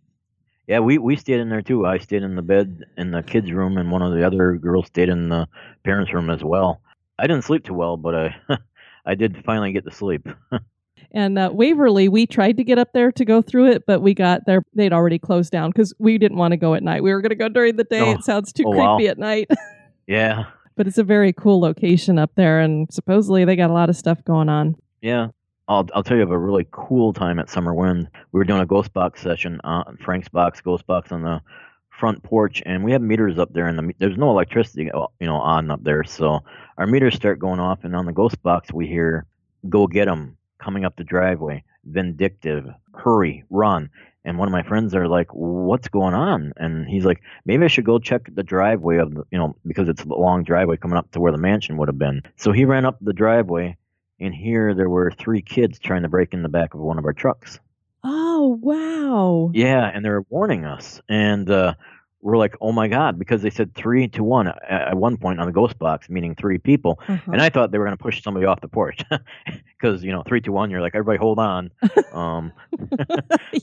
[0.67, 1.85] Yeah, we, we stayed in there too.
[1.87, 4.87] I stayed in the bed in the kids' room, and one of the other girls
[4.87, 5.47] stayed in the
[5.85, 6.81] parents' room as well.
[7.19, 8.37] I didn't sleep too well, but I
[9.07, 10.27] I did finally get to sleep.
[11.13, 14.15] And uh, Waverly, we tried to get up there to go through it, but we
[14.15, 14.65] got there.
[14.75, 17.03] They'd already closed down because we didn't want to go at night.
[17.03, 18.01] We were going to go during the day.
[18.01, 18.13] Oh.
[18.13, 18.97] It sounds too Oh, wow.
[18.97, 19.49] creepy at night.
[20.07, 20.45] Yeah,
[20.77, 22.61] but it's a very cool location up there.
[22.61, 24.77] And supposedly they got a lot of stuff going on.
[25.01, 25.29] yeah.
[25.67, 28.09] I'll I'll tell you of a really cool time at Summer Wind.
[28.33, 31.41] We were doing a ghost box session on Frank's box, ghost box on the
[31.89, 35.27] front porch, and we have meters up there, and the, there's no electricity, uh, you
[35.27, 36.05] know, on up there.
[36.05, 36.41] So
[36.77, 39.25] our meters start going off, and on the ghost box we hear,
[39.71, 43.91] "Go get get 'em!" Coming up the driveway, vindictive, hurry, run.
[44.25, 47.69] And one of my friends are like, "What's going on?" And he's like, "Maybe I
[47.69, 50.97] should go check the driveway of the, you know, because it's a long driveway coming
[50.97, 53.77] up to where the mansion would have been." So he ran up the driveway,
[54.19, 57.05] and here there were three kids trying to break in the back of one of
[57.05, 57.61] our trucks.
[58.03, 59.51] Oh, wow.
[59.53, 61.75] Yeah, and they're warning us, and uh,
[62.25, 65.47] we're like, "Oh my god!" Because they said three to one at, one point on
[65.47, 67.33] the ghost box, meaning three people, Uh-huh.
[67.33, 69.03] and I thought they were going to push somebody off the porch,
[69.79, 71.71] because you know, three to one, you're like, "Everybody, hold on."
[72.15, 72.53] Um,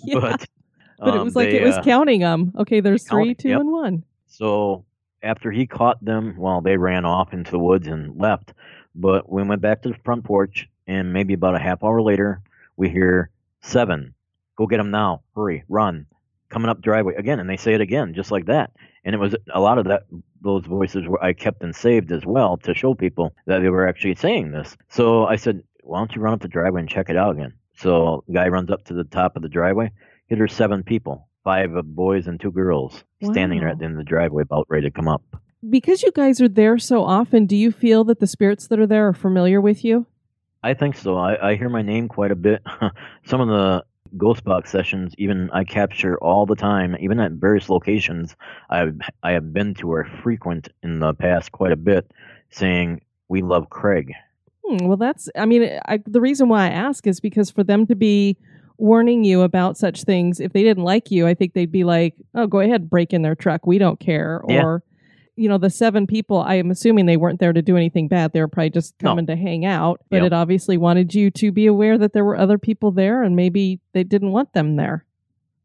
[0.04, 0.20] yeah.
[0.20, 0.46] but
[1.00, 2.54] But it um, was like they, it was uh, counting them.
[2.60, 3.62] Okay, there's three, two, yep.
[3.62, 4.04] and one.
[4.28, 4.86] So
[5.24, 8.54] after he caught them, well, they ran off into the woods and left.
[8.94, 12.42] But we went back to the front porch, and maybe about a half hour later,
[12.78, 13.30] we hear
[13.62, 14.14] seven.
[14.58, 15.22] Go get them now!
[15.34, 15.64] Hurry!
[15.70, 16.06] Run!
[16.52, 18.72] Coming up driveway again, and they say it again, just like that.
[19.04, 20.04] And it was a lot of that.
[20.42, 23.88] Those voices were I kept and saved as well to show people that they were
[23.88, 24.76] actually saying this.
[24.90, 27.54] So I said, "Why don't you run up the driveway and check it out again?"
[27.76, 29.92] So the guy runs up to the top of the driveway.
[30.28, 33.74] Hit her seven people, five of boys and two girls, standing there Wow.
[33.74, 35.24] at the end of the driveway, about ready to come up.
[35.68, 38.88] Because you guys are there so often, do you feel that the spirits that are
[38.88, 40.06] there are familiar with you?
[40.64, 41.18] I think so.
[41.18, 42.62] I, I hear my name quite a bit.
[43.26, 43.84] Some of the
[44.18, 48.36] ghost box sessions, even I capture all the time, even at various locations
[48.70, 52.12] I've I have been to or frequent in the past quite a bit,
[52.50, 54.14] saying we love Craig.
[54.66, 57.88] Hmm, well, that's, I mean, I, the reason why I ask is because for them
[57.88, 58.38] to be
[58.78, 62.16] warning you about such things, if they didn't like you, I think they'd be like,
[62.36, 63.66] oh, go ahead, break in their truck.
[63.66, 64.42] We don't care.
[64.48, 64.64] Yeah.
[64.64, 64.84] Or,
[65.42, 68.32] you know, the seven people, I am assuming they weren't there to do anything bad.
[68.32, 69.10] They were probably just No.
[69.10, 70.00] coming to hang out.
[70.10, 70.26] But Yep.
[70.28, 73.80] it obviously wanted you to be aware that there were other people there and maybe
[73.94, 75.06] they didn't want them there.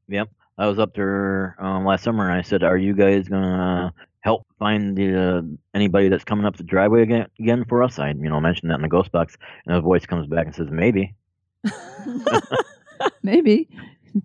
[0.08, 0.28] Yep.
[0.58, 4.46] I was up there um, last summer and I said, "Are you guys gonna help
[4.58, 5.42] find the, uh,
[5.74, 8.76] anybody that's coming up the driveway again, again for us?" I you know mentioned that
[8.76, 11.14] in the ghost box, and a voice comes back and says, "Maybe."
[13.22, 13.68] Maybe.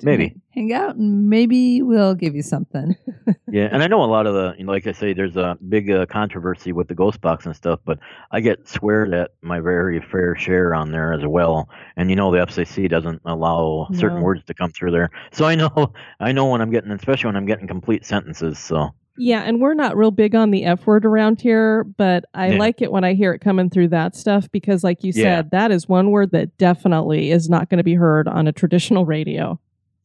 [0.03, 0.35] Maybe.
[0.61, 2.95] Hang out and maybe we'll give you something.
[3.53, 5.57] Yeah, and I know a lot of the, you know, like I say, there's a
[5.67, 7.99] big uh, controversy with the ghost box and stuff, but
[8.31, 11.67] I get sweared at my very fair share on there as well.
[11.97, 15.55] And you know, the FCC doesn't allow certain words to come through there, so I
[15.55, 15.91] know,
[16.21, 18.57] I know when I'm getting, especially when I'm getting complete sentences.
[18.57, 22.51] So Yeah, and we're not real big on the F word around here, but I
[22.51, 22.57] Yeah.
[22.57, 25.23] like it when I hear it coming through that stuff because, like you Yeah.
[25.23, 28.53] said, that is one word that definitely is not going to be heard on a
[28.53, 29.59] traditional radio.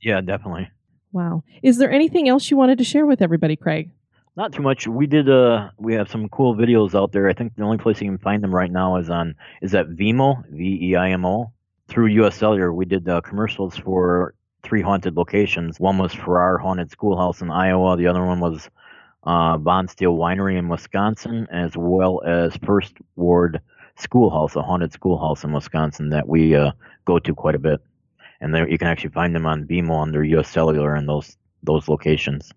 [0.07, 0.71] Yeah, definitely.
[1.11, 1.43] Wow.
[1.65, 3.91] Is there anything else you wanted to share with everybody, Craig?
[4.37, 4.87] Not too much.
[4.87, 5.29] We did.
[5.29, 7.29] Uh, we have some cool videos out there.
[7.29, 9.89] I think the only place you can find them right now is on is at
[9.89, 11.53] Vimo, V E I M O,
[11.89, 12.37] through U.S.
[12.37, 12.73] Cellular.
[12.73, 15.81] We did uh, commercials for three haunted locations.
[15.81, 17.97] One was for our haunted schoolhouse in Iowa.
[17.97, 18.71] The other one was
[19.25, 23.61] uh, Bond Steel Winery in Wisconsin, as well as First Ward
[23.97, 26.71] Schoolhouse, a haunted schoolhouse in Wisconsin that we uh,
[27.07, 27.81] go to quite a bit.
[28.41, 30.51] And there you can actually find them on Vimo under U.S.
[30.51, 32.53] Cellular in those those locations.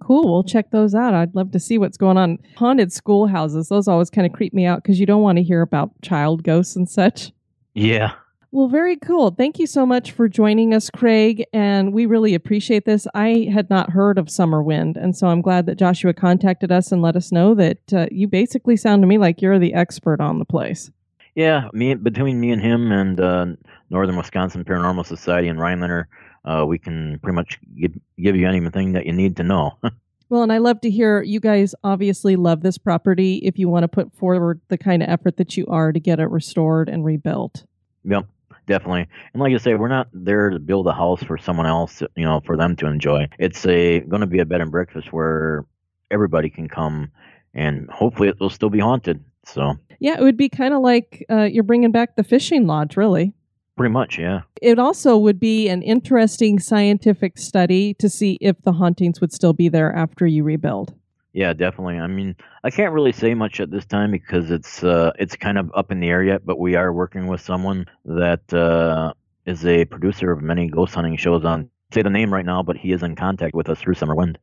[0.00, 0.30] Cool.
[0.30, 1.14] We'll check those out.
[1.14, 2.38] I'd love to see what's going on.
[2.56, 5.62] Haunted schoolhouses, those always kind of creep me out because you don't want to hear
[5.62, 7.30] about child ghosts and such.
[7.74, 8.14] Yeah.
[8.50, 9.30] Well, very cool.
[9.30, 11.46] Thank you so much for joining us, Craig.
[11.54, 13.06] And we really appreciate this.
[13.14, 14.98] I had not heard of Summer Wind.
[14.98, 18.28] And so I'm glad that Joshua contacted us and let us know that uh, you
[18.28, 20.90] basically sound to me like you're the expert on the place.
[21.34, 23.46] Yeah, me between me and him and uh,
[23.92, 26.08] Northern Wisconsin Paranormal Society in Rhinelander,
[26.44, 29.78] uh, we can pretty much give, give you anything that you need to know.
[30.28, 33.82] Well, and I love to hear you guys obviously love this property if you want
[33.82, 37.04] to put forward the kind of effort that you are to get it restored and
[37.04, 37.66] rebuilt.
[38.02, 38.24] yep.
[38.66, 39.08] definitely.
[39.34, 42.24] And like I say, we're not there to build a house for someone else, you
[42.24, 43.28] know, for them to enjoy.
[43.38, 45.66] It's a going to be a bed and breakfast where
[46.10, 47.10] everybody can come,
[47.52, 49.22] and hopefully it will still be haunted.
[49.44, 52.96] So Yeah, it would be kind of like uh, you're bringing back the fishing lodge,
[52.96, 53.34] really.
[53.76, 54.42] Pretty much, yeah.
[54.60, 59.52] It also would be an interesting scientific study to see if the hauntings would still
[59.52, 60.94] be there after you rebuild.
[61.32, 61.98] Yeah, definitely.
[61.98, 65.56] I mean, I can't really say much at this time because it's uh, it's kind
[65.56, 66.44] of up in the air yet.
[66.44, 69.14] But we are working with someone that uh,
[69.46, 71.44] is a producer of many ghost hunting shows.
[71.44, 74.14] On say the name right now, but he is in contact with us through Summer
[74.14, 74.38] Wind.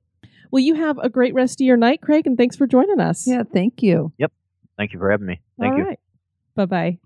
[0.52, 3.28] Well, you have a great rest of your night, Craig, and thanks for joining us.
[3.28, 4.12] Yeah, thank you.
[4.18, 4.32] Yep,
[4.78, 5.42] thank you for having me.
[5.60, 5.96] Thank you.
[6.56, 7.00] Bye bye.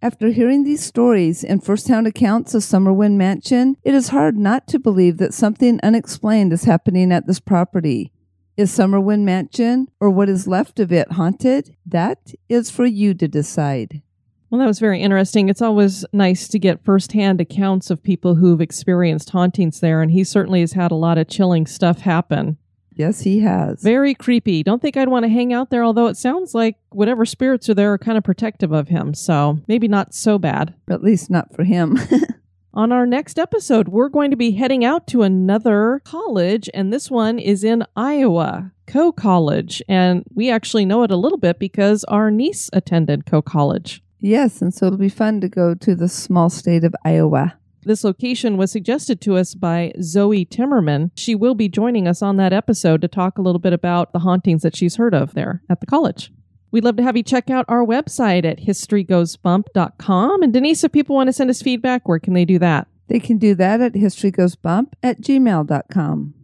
[0.00, 4.78] After hearing these stories and first-hand accounts of Summerwind Mansion, it is hard not to
[4.78, 8.12] believe that something unexplained is happening at this property.
[8.56, 11.74] Is Summerwind Mansion, or what is left of it, haunted?
[11.84, 14.02] That is for you to decide.
[14.50, 15.48] Well, that was very interesting.
[15.48, 20.22] It's always nice to get firsthand accounts of people who've experienced hauntings there, and he
[20.22, 22.56] certainly has had a lot of chilling stuff happen.
[22.98, 23.80] Yes, he has.
[23.80, 24.64] Very creepy.
[24.64, 27.74] Don't think I'd want to hang out there, although it sounds like whatever spirits are
[27.74, 30.74] there are kind of protective of him, so maybe not so bad.
[30.90, 31.96] At least not for him.
[32.74, 37.08] On our next episode, we're going to be heading out to another college, and this
[37.10, 39.80] one is in Iowa, Coe College.
[39.88, 44.02] And we actually know it a little bit because our niece attended Coe College.
[44.20, 47.57] yes, and so it'll be fun to go to the small state of Iowa.
[47.82, 51.10] This location was suggested to us by Zoe Timmerman.
[51.14, 54.20] She will be joining us on that episode to talk a little bit about the
[54.20, 56.32] hauntings that she's heard of there at the college.
[56.70, 60.42] We'd love to have you check out our website at historygoesbump.com.
[60.42, 62.88] And Denise, if people want to send us feedback, where can they do that?
[63.08, 66.34] They can do that at historygoesbump at gmail.com.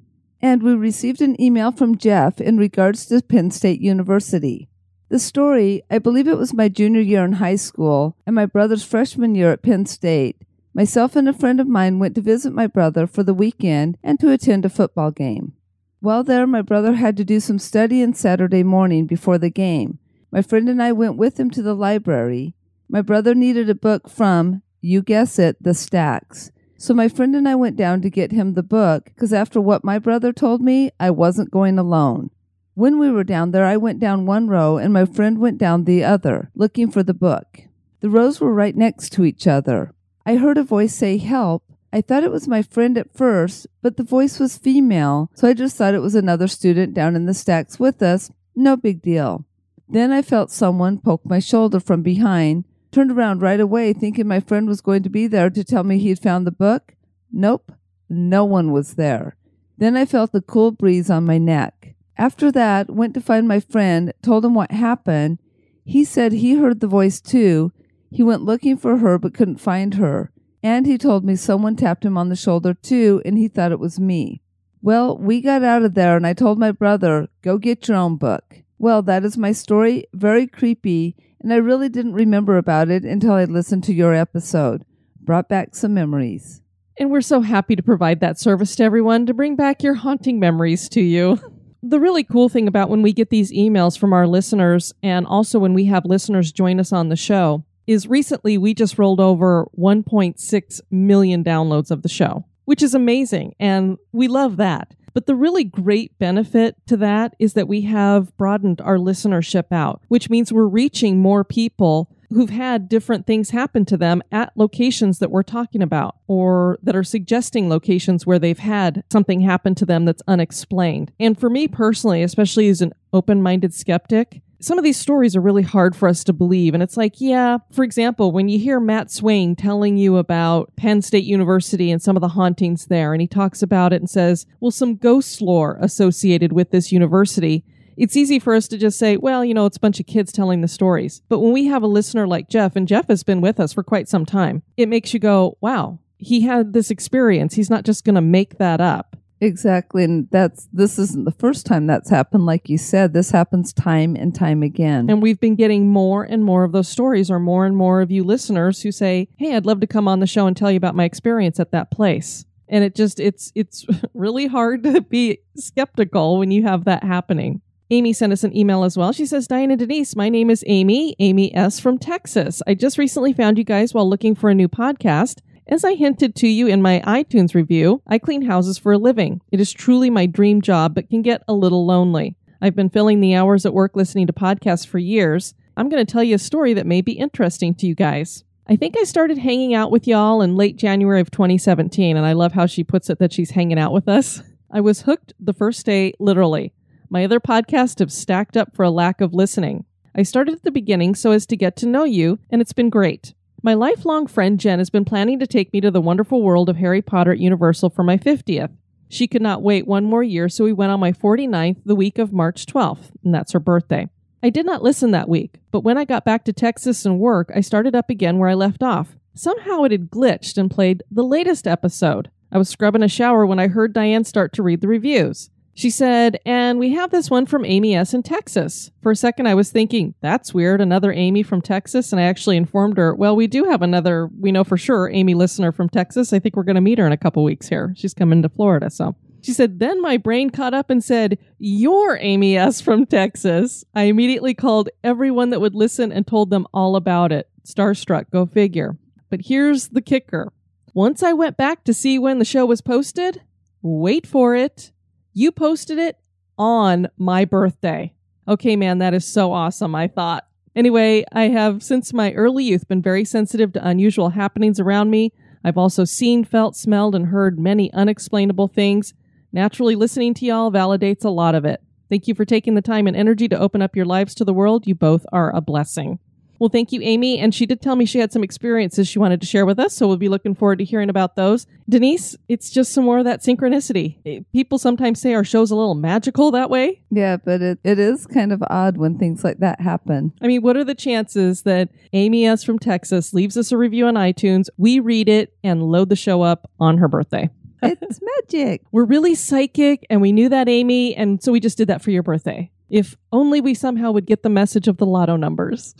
[0.41, 4.69] And we received an email from Jeff in regards to Penn State University.
[5.11, 8.85] The story, I believe it was my junior year in high school and my brother's
[8.85, 10.37] freshman year at Penn State.
[10.77, 14.19] Myself and a friend of mine went to visit my brother for the weekend and
[14.19, 15.53] to attend a football game.
[16.01, 20.01] While there, my brother had to do some studying Saturday morning before the game.
[20.33, 22.57] My friend and I went with him to the library.
[22.89, 26.51] My brother needed a book from, you guess it, the stacks.
[26.77, 29.85] So my friend and I went down to get him the book because after what
[29.85, 32.31] my brother told me, I wasn't going alone.
[32.75, 35.85] When we were down there, I went down one row and my friend went down
[35.85, 37.61] the other, looking for the book.
[38.01, 39.95] The rows were right next to each other.
[40.27, 41.65] I heard a voice say, Help.
[41.93, 45.55] I thought it was my friend at first, but the voice was female, so I
[45.55, 48.33] just thought it was another student down in the stacks with us.
[48.57, 49.45] No big deal.
[49.89, 54.41] Then I felt someone poke my shoulder from behind, turned around right away, thinking my
[54.41, 56.95] friend was going to be there to tell me he had found the book.
[57.31, 57.71] Nope,
[58.09, 59.37] no one was there.
[59.79, 61.95] Then I felt the cool breeze on my neck.
[62.17, 65.39] After that, went to find my friend, told him what happened.
[65.85, 67.73] He said he heard the voice too.
[68.15, 70.31] He went looking for her but couldn't find her.
[70.63, 73.81] And he told me someone tapped him on the shoulder too, and he thought it
[73.81, 74.41] was me.
[74.81, 78.17] Well, we got out of there, and I told my brother, Go get your own
[78.17, 78.63] book.
[78.79, 80.07] Well, that is my story.
[80.15, 84.85] Very creepy, and I really didn't remember about it until I listened to your episode.
[85.21, 86.63] Brought back some memories.
[86.97, 90.39] And we're so happy to provide that service to everyone to bring back your haunting
[90.39, 91.41] memories to you.
[91.87, 95.59] The really cool thing about when we get these emails from our listeners, and also
[95.59, 99.67] when we have listeners join us on the show, is recently we just rolled over
[99.79, 103.55] 1.6 million downloads of the show, which is amazing.
[103.59, 104.95] And we love that.
[105.15, 110.03] But the really great benefit to that is that we have broadened our listenership out,
[110.09, 115.21] which means we're reaching more people who've had different things happen to them at locations
[115.21, 119.87] that we're talking about or that are suggesting locations where they've had something happen to
[119.87, 121.13] them that's unexplained.
[121.21, 125.41] And for me personally, especially as an open minded skeptic, some of these stories are
[125.41, 126.75] really hard for us to believe.
[126.75, 131.03] And it's like, yeah, for example, when you hear Matt Swain telling you about Penn
[131.03, 134.47] State University and some of the hauntings there, and he talks about it and says,
[134.61, 137.65] well, some ghost lore associated with this university,
[137.97, 140.33] it's easy for us to just say, well, you know, it's a bunch of kids
[140.33, 141.23] telling the stories.
[141.29, 143.83] But when we have a listener like Jeff, and Jeff has been with us for
[143.83, 147.55] quite some time, it makes you go, wow, he had this experience.
[147.55, 149.17] He's not just going to make that up.
[149.45, 152.47] Exactly, and that's this isn't the first time that's happened.
[152.47, 155.11] Like you said, this happens time and time again.
[155.11, 158.11] And we've been getting more and more of those stories, or more and more of
[158.11, 160.79] you listeners who say, hey, I'd love to come on the show and tell you
[160.79, 162.47] about my experience at that place.
[162.71, 163.85] And it just, it's, it's
[164.15, 167.61] really hard to be skeptical when you have that happening.
[167.91, 169.13] Amy sent us an email as well.
[169.13, 171.79] She says, Diana Denise, my name is Amy, Amy S.
[171.79, 172.63] from Texas.
[172.67, 175.43] I just recently found you guys while looking for a new podcast.
[175.67, 179.41] As I hinted to you in my iTunes review, I clean houses for a living.
[179.51, 182.37] It is truly my dream job, but can get a little lonely.
[182.61, 185.55] I've been filling the hours at work listening to podcasts for years.
[185.75, 188.45] I'm going to tell you a story that may be interesting to you guys.
[188.69, 192.35] I think I started hanging out with y'all in late January of 2017, and I
[192.35, 194.43] love how she puts it that she's hanging out with us.
[194.71, 196.75] I was hooked the first day, literally.
[197.09, 199.87] My other podcasts have stacked up for a lack of listening.
[200.15, 202.91] I started at the beginning so as to get to know you, and it's been
[202.91, 203.33] great.
[203.65, 206.77] My lifelong friend Jen has been planning to take me to the wonderful world of
[206.77, 208.69] Harry Potter at Universal for my 50th.
[209.09, 212.19] She could not wait one more year, so we went on my 49th the week
[212.19, 214.11] of March 12th, and that's her birthday.
[214.43, 217.51] I did not listen that week, but when I got back to Texas and work,
[217.57, 219.17] I started up again where I left off.
[219.33, 222.31] Somehow it had glitched and played the latest episode.
[222.53, 225.49] I was scrubbing a shower when I heard Diane start to read the reviews.
[225.77, 228.15] She said, and we have this one from Amy S.
[228.15, 228.93] in Texas.
[229.03, 232.13] For a second, I was thinking, that's weird, another Amy from Texas.
[232.13, 235.35] And I actually informed her, well, we do have another, we know for sure, Amy
[235.35, 236.33] listener from Texas.
[236.33, 237.93] I think we're going to meet her in a couple weeks here.
[237.97, 238.89] She's coming to Florida.
[238.89, 242.81] So she said, Then my brain caught up and said, You're Amy S.
[242.81, 243.85] from Texas.
[243.95, 247.49] I immediately called everyone that would listen and told them all about it.
[247.67, 248.97] Starstruck, go figure.
[249.29, 250.53] But here's the kicker.
[250.95, 253.43] Once I went back to see when the show was posted,
[253.83, 254.93] wait for it.
[255.35, 256.17] You posted it
[256.57, 258.15] on my birthday.
[258.49, 260.47] Okay, man, that is so awesome, I thought.
[260.75, 265.33] Anyway, I have since my early youth been very sensitive to unusual happenings around me.
[265.63, 269.13] I've also seen, felt, smelled, and heard many unexplainable things
[269.55, 271.81] Naturally, listening to y'all validates a lot of it.
[272.09, 274.53] Thank you for taking the time and energy to open up your lives to the
[274.53, 274.85] world.
[274.85, 276.19] You both are a blessing.
[276.59, 277.39] Well, thank you, Amy.
[277.39, 279.95] And she did tell me she had some experiences she wanted to share with us,
[279.95, 281.67] so we'll be looking forward to hearing about those.
[281.89, 284.45] Denise, it's just some more of that synchronicity.
[284.53, 287.03] People sometimes say our show's a little magical that way.
[287.11, 290.33] Yeah, but it, it is kind of odd when things like that happen.
[290.41, 292.65] I mean, what are the chances that Amy S.
[292.65, 296.43] from Texas leaves us a review on iTunes, we read it, and load the show
[296.43, 297.51] up on her birthday?
[298.01, 298.81] It's magic.
[298.93, 302.11] We're really psychic, and we knew that, Amy, and so we just did that for
[302.11, 302.71] your birthday.
[302.89, 305.95] If only we somehow would get the message of the lotto numbers.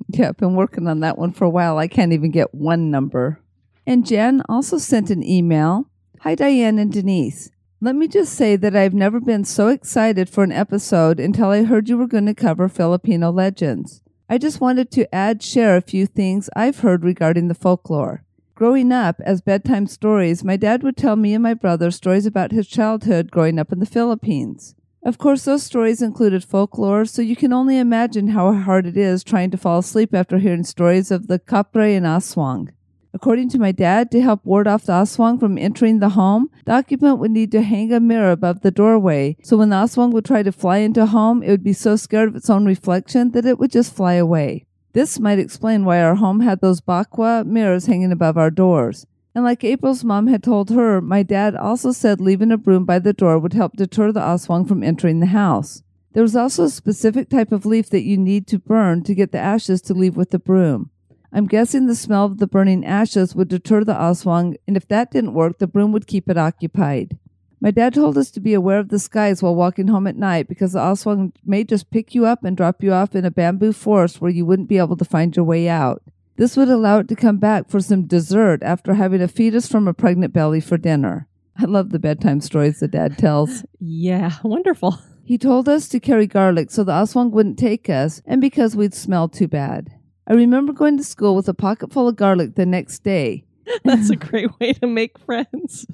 [0.08, 1.78] Yeah, I've been working on that one for a while.
[1.78, 3.40] I can't even get one number.
[3.86, 5.86] And Jen also sent an email.
[6.20, 7.50] Hi, Diane and Denise.
[7.80, 11.64] Let me just say that I've never been so excited for an episode until I
[11.64, 14.02] heard you were going to cover Filipino legends.
[14.28, 18.24] I just wanted to add share a few things I've heard regarding the folklore.
[18.54, 22.52] Growing up, as bedtime stories, my dad would tell me and my brother stories about
[22.52, 24.76] his childhood growing up in the Philippines.
[25.04, 29.24] Of course, those stories included folklore, so you can only imagine how hard it is
[29.24, 32.68] trying to fall asleep after hearing stories of the kapre and aswang.
[33.12, 36.72] According to my dad, to help ward off the aswang from entering the home, the
[36.72, 40.24] occupant would need to hang a mirror above the doorway, so when the aswang would
[40.24, 43.44] try to fly into home, it would be so scared of its own reflection that
[43.44, 44.66] it would just fly away.
[44.92, 49.04] This might explain why our home had those bagua mirrors hanging above our doors.
[49.34, 52.98] And like April's mom had told her, my dad also said leaving a broom by
[52.98, 55.82] the door would help deter the aswang from entering the house.
[56.12, 59.32] There was also a specific type of leaf that you need to burn to get
[59.32, 60.90] the ashes to leave with the broom.
[61.32, 65.10] I'm guessing the smell of the burning ashes would deter the aswang, and if that
[65.10, 67.18] didn't work, the broom would keep it occupied.
[67.58, 70.48] My dad told us to be aware of the skies while walking home at night
[70.48, 73.72] because the aswang may just pick you up and drop you off in a bamboo
[73.72, 76.02] forest where you wouldn't be able to find your way out.
[76.36, 79.86] This would allow it to come back for some dessert after having a fetus from
[79.86, 81.28] a pregnant belly for dinner.
[81.58, 83.64] I love the bedtime stories the dad tells.
[83.84, 84.98] Yeah, wonderful.
[85.24, 88.94] He told us to carry garlic so the aswang wouldn't take us and because we'd
[88.94, 89.90] smell too bad.
[90.26, 93.44] I remember going to school with a pocket full of garlic the next day.
[93.84, 95.86] That's a great way to make friends.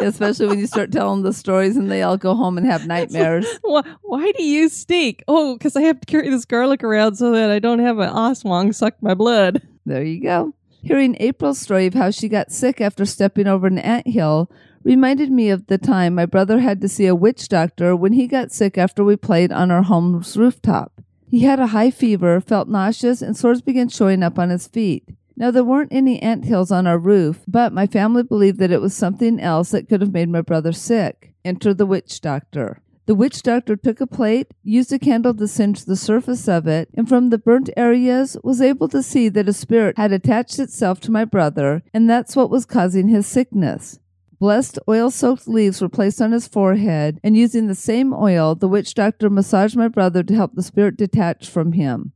[0.00, 3.46] Especially when you start telling the stories and they all go home and have nightmares.
[3.62, 5.22] Why, why do you stink?
[5.28, 8.10] Oh, because I have to carry this garlic around so that I don't have an
[8.10, 9.62] aswang suck my blood.
[9.86, 10.54] There you go.
[10.82, 14.50] Hearing April's story of how she got sick after stepping over an ant hill
[14.84, 18.26] reminded me of the time my brother had to see a witch doctor when he
[18.26, 21.00] got sick after we played on our home's rooftop.
[21.28, 25.08] He had a high fever, felt nauseous, and sores began showing up on his feet.
[25.36, 28.80] Now, there weren't any ant hills on our roof, but my family believed that it
[28.80, 31.34] was something else that could have made my brother sick.
[31.44, 32.82] Enter the witch doctor.
[33.06, 36.88] The witch doctor took a plate, used a candle to singe the surface of it,
[36.94, 41.00] and from the burnt areas was able to see that a spirit had attached itself
[41.00, 43.98] to my brother, and that's what was causing his sickness.
[44.38, 48.68] Blessed oil soaked leaves were placed on his forehead, and using the same oil, the
[48.68, 52.12] witch doctor massaged my brother to help the spirit detach from him.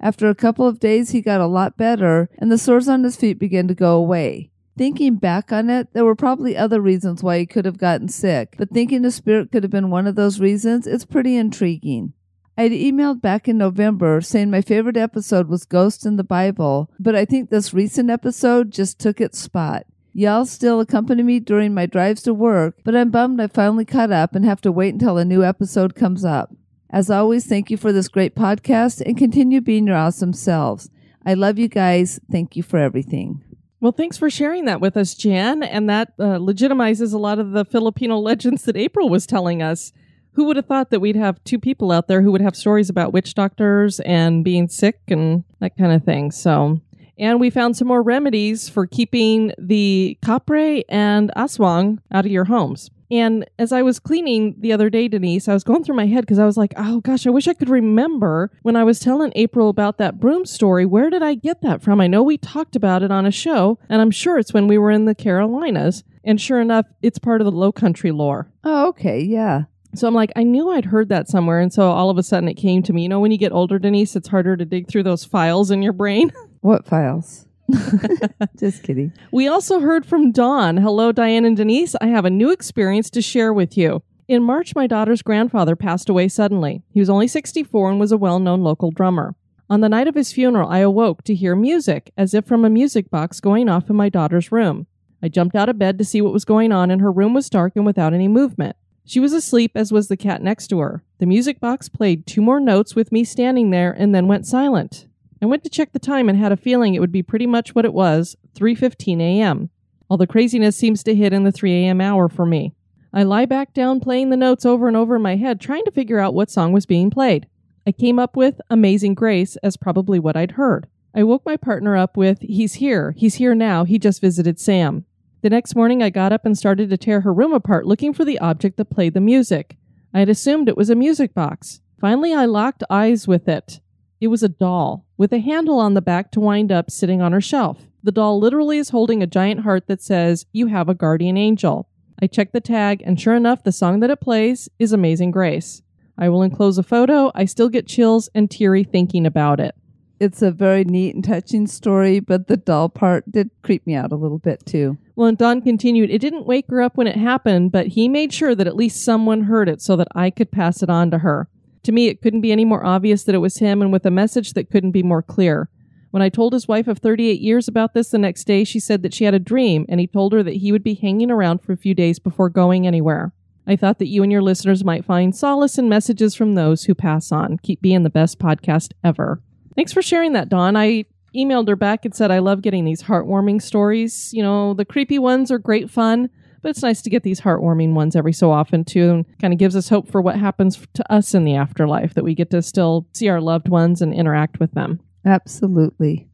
[0.00, 3.16] After a couple of days, he got a lot better, and the sores on his
[3.16, 4.50] feet began to go away.
[4.76, 8.56] Thinking back on it, there were probably other reasons why he could have gotten sick,
[8.58, 12.12] but thinking the spirit could have been one of those reasons, it's pretty intriguing.
[12.58, 17.14] I'd emailed back in November saying my favorite episode was Ghost in the Bible, but
[17.14, 19.86] I think this recent episode just took its spot.
[20.12, 24.10] Y'all still accompany me during my drives to work, but I'm bummed I finally caught
[24.10, 26.54] up and have to wait until a new episode comes up.
[26.90, 30.88] As always, thank you for this great podcast and continue being your awesome selves.
[31.24, 32.20] I love you guys.
[32.30, 33.42] Thank you for everything.
[33.80, 35.62] Well, thanks for sharing that with us, Jan.
[35.62, 39.92] And that uh, legitimizes a lot of the Filipino legends that April was telling us.
[40.32, 42.90] Who would have thought that we'd have two people out there who would have stories
[42.90, 46.30] about witch doctors and being sick and that kind of thing?
[46.30, 46.80] So,
[47.18, 52.44] and we found some more remedies for keeping the kapre and aswang out of your
[52.44, 52.90] homes.
[53.10, 56.22] And as I was cleaning the other day, Denise, I was going through my head
[56.22, 59.32] because I was like, oh gosh, I wish I could remember when I was telling
[59.36, 60.84] April about that broom story.
[60.84, 62.00] Where did I get that from?
[62.00, 64.78] I know we talked about it on a show, and I'm sure it's when we
[64.78, 66.04] were in the Carolinas.
[66.24, 68.50] And sure enough, it's part of the low country lore.
[68.64, 69.20] Oh, okay.
[69.20, 69.64] Yeah.
[69.94, 71.60] So I'm like, I knew I'd heard that somewhere.
[71.60, 73.02] And so all of a sudden it came to me.
[73.02, 75.82] You know, when you get older, Denise, it's harder to dig through those files in
[75.82, 76.32] your brain.
[76.62, 77.45] What files?
[78.58, 79.12] Just kidding.
[79.30, 80.76] We also heard from Dawn.
[80.76, 81.94] Hello, Diane and Denise.
[82.00, 84.02] I have a new experience to share with you.
[84.28, 86.82] In March, my daughter's grandfather passed away suddenly.
[86.90, 89.34] He was only 64 and was a well known local drummer.
[89.68, 92.70] On the night of his funeral, I awoke to hear music, as if from a
[92.70, 94.86] music box going off in my daughter's room.
[95.22, 97.50] I jumped out of bed to see what was going on, and her room was
[97.50, 98.76] dark and without any movement.
[99.04, 101.04] She was asleep, as was the cat next to her.
[101.18, 105.05] The music box played two more notes with me standing there and then went silent.
[105.42, 107.74] I went to check the time and had a feeling it would be pretty much
[107.74, 109.70] what it was, 3:15 a.m.
[110.08, 112.00] All the craziness seems to hit in the 3 a.m.
[112.00, 112.74] hour for me.
[113.12, 115.90] I lie back down playing the notes over and over in my head trying to
[115.90, 117.46] figure out what song was being played.
[117.86, 120.86] I came up with Amazing Grace as probably what I'd heard.
[121.14, 123.14] I woke my partner up with He's here.
[123.16, 123.84] He's here now.
[123.84, 125.04] He just visited Sam.
[125.42, 128.24] The next morning I got up and started to tear her room apart looking for
[128.24, 129.76] the object that played the music.
[130.12, 131.80] I had assumed it was a music box.
[132.00, 133.80] Finally I locked eyes with it.
[134.20, 137.32] It was a doll, with a handle on the back to wind up sitting on
[137.32, 137.86] her shelf.
[138.02, 141.88] The doll literally is holding a giant heart that says, You have a guardian angel.
[142.22, 145.82] I checked the tag, and sure enough, the song that it plays is Amazing Grace.
[146.16, 147.30] I will enclose a photo.
[147.34, 149.74] I still get chills and teary thinking about it.
[150.18, 154.12] It's a very neat and touching story, but the doll part did creep me out
[154.12, 154.96] a little bit too.
[155.14, 158.32] Well, and Dawn continued, It didn't wake her up when it happened, but he made
[158.32, 161.18] sure that at least someone heard it so that I could pass it on to
[161.18, 161.48] her.
[161.86, 164.10] To me, it couldn't be any more obvious that it was him, and with a
[164.10, 165.68] message that couldn't be more clear.
[166.10, 169.04] When I told his wife of 38 years about this the next day, she said
[169.04, 171.62] that she had a dream, and he told her that he would be hanging around
[171.62, 173.32] for a few days before going anywhere.
[173.68, 176.94] I thought that you and your listeners might find solace in messages from those who
[176.96, 177.58] pass on.
[177.62, 179.40] Keep being the best podcast ever.
[179.76, 180.74] Thanks for sharing that, Dawn.
[180.74, 181.04] I
[181.36, 184.32] emailed her back and said, I love getting these heartwarming stories.
[184.32, 186.30] You know, the creepy ones are great fun,
[186.66, 189.58] but it's nice to get these heartwarming ones every so often too and kind of
[189.60, 192.60] gives us hope for what happens to us in the afterlife that we get to
[192.60, 194.98] still see our loved ones and interact with them.
[195.24, 196.26] Absolutely.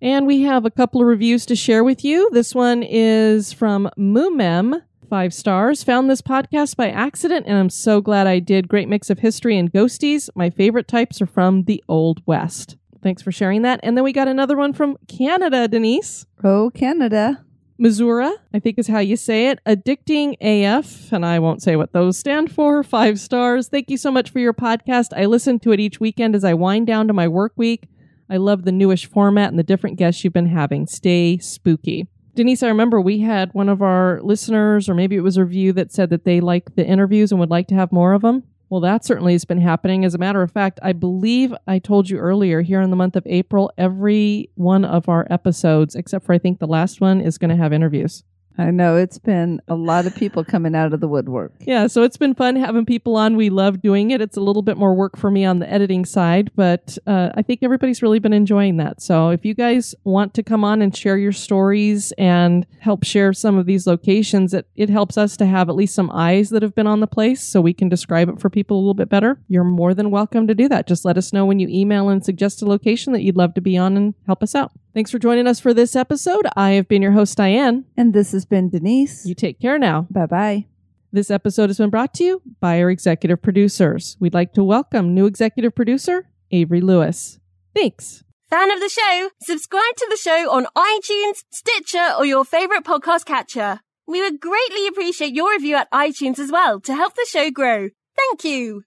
[0.00, 2.30] and we have a couple of reviews to share with you.
[2.30, 5.82] This one is from mumem five stars.
[5.82, 8.68] Found this podcast by accident and i'm so glad i did.
[8.68, 10.30] Great mix of history and ghosties.
[10.36, 12.76] My favorite types are from the old west.
[13.02, 13.80] Thanks for sharing that.
[13.82, 16.26] And then we got another one from canada denise.
[16.44, 17.44] Oh, Canada.
[17.80, 19.58] Missouri, I think is how you say it.
[19.64, 22.82] Addicting AF, and I won't say what those stand for.
[22.82, 23.68] Five stars.
[23.68, 25.16] Thank you so much for your podcast.
[25.16, 27.88] I listen to it each weekend as I wind down to my work week.
[28.28, 30.86] I love the newish format and the different guests you've been having.
[30.86, 32.06] Stay spooky.
[32.34, 35.72] Denise, I remember we had one of our listeners, or maybe it was a review,
[35.72, 38.44] that said that they like the interviews and would like to have more of them.
[38.70, 40.04] Well, that certainly has been happening.
[40.04, 43.16] As a matter of fact, I believe I told you earlier here in the month
[43.16, 47.36] of April, every one of our episodes, except for I think the last one, is
[47.36, 48.22] going to have interviews.
[48.58, 51.52] I know it's been a lot of people coming out of the woodwork.
[51.70, 53.36] Yeah, so it's been fun having people on.
[53.36, 54.20] We love doing it.
[54.20, 57.42] It's a little bit more work for me on the editing side, but uh, I
[57.42, 59.00] think everybody's really been enjoying that.
[59.00, 63.32] So if you guys want to come on and share your stories and help share
[63.32, 66.62] some of these locations, it, it helps us to have at least some eyes that
[66.62, 69.08] have been on the place so we can describe it for people a little bit
[69.08, 69.38] better.
[69.46, 70.88] You're more than welcome to do that.
[70.88, 73.60] Just let us know when you email and suggest a location that you'd love to
[73.60, 74.72] be on and help us out.
[74.92, 76.46] Thanks for joining us for this episode.
[76.56, 77.84] I have been your host, Diane.
[77.96, 79.24] And this has been Denise.
[79.24, 80.06] You take care now.
[80.10, 80.66] Bye bye.
[81.12, 84.16] This episode has been brought to you by our executive producers.
[84.20, 87.38] We'd like to welcome new executive producer, Avery Lewis.
[87.74, 88.24] Thanks.
[88.48, 89.30] Fan of the show?
[89.42, 93.80] Subscribe to the show on iTunes, Stitcher, or your favorite podcast catcher.
[94.08, 97.90] We would greatly appreciate your review at iTunes as well to help the show grow.
[98.16, 98.82] Thank you.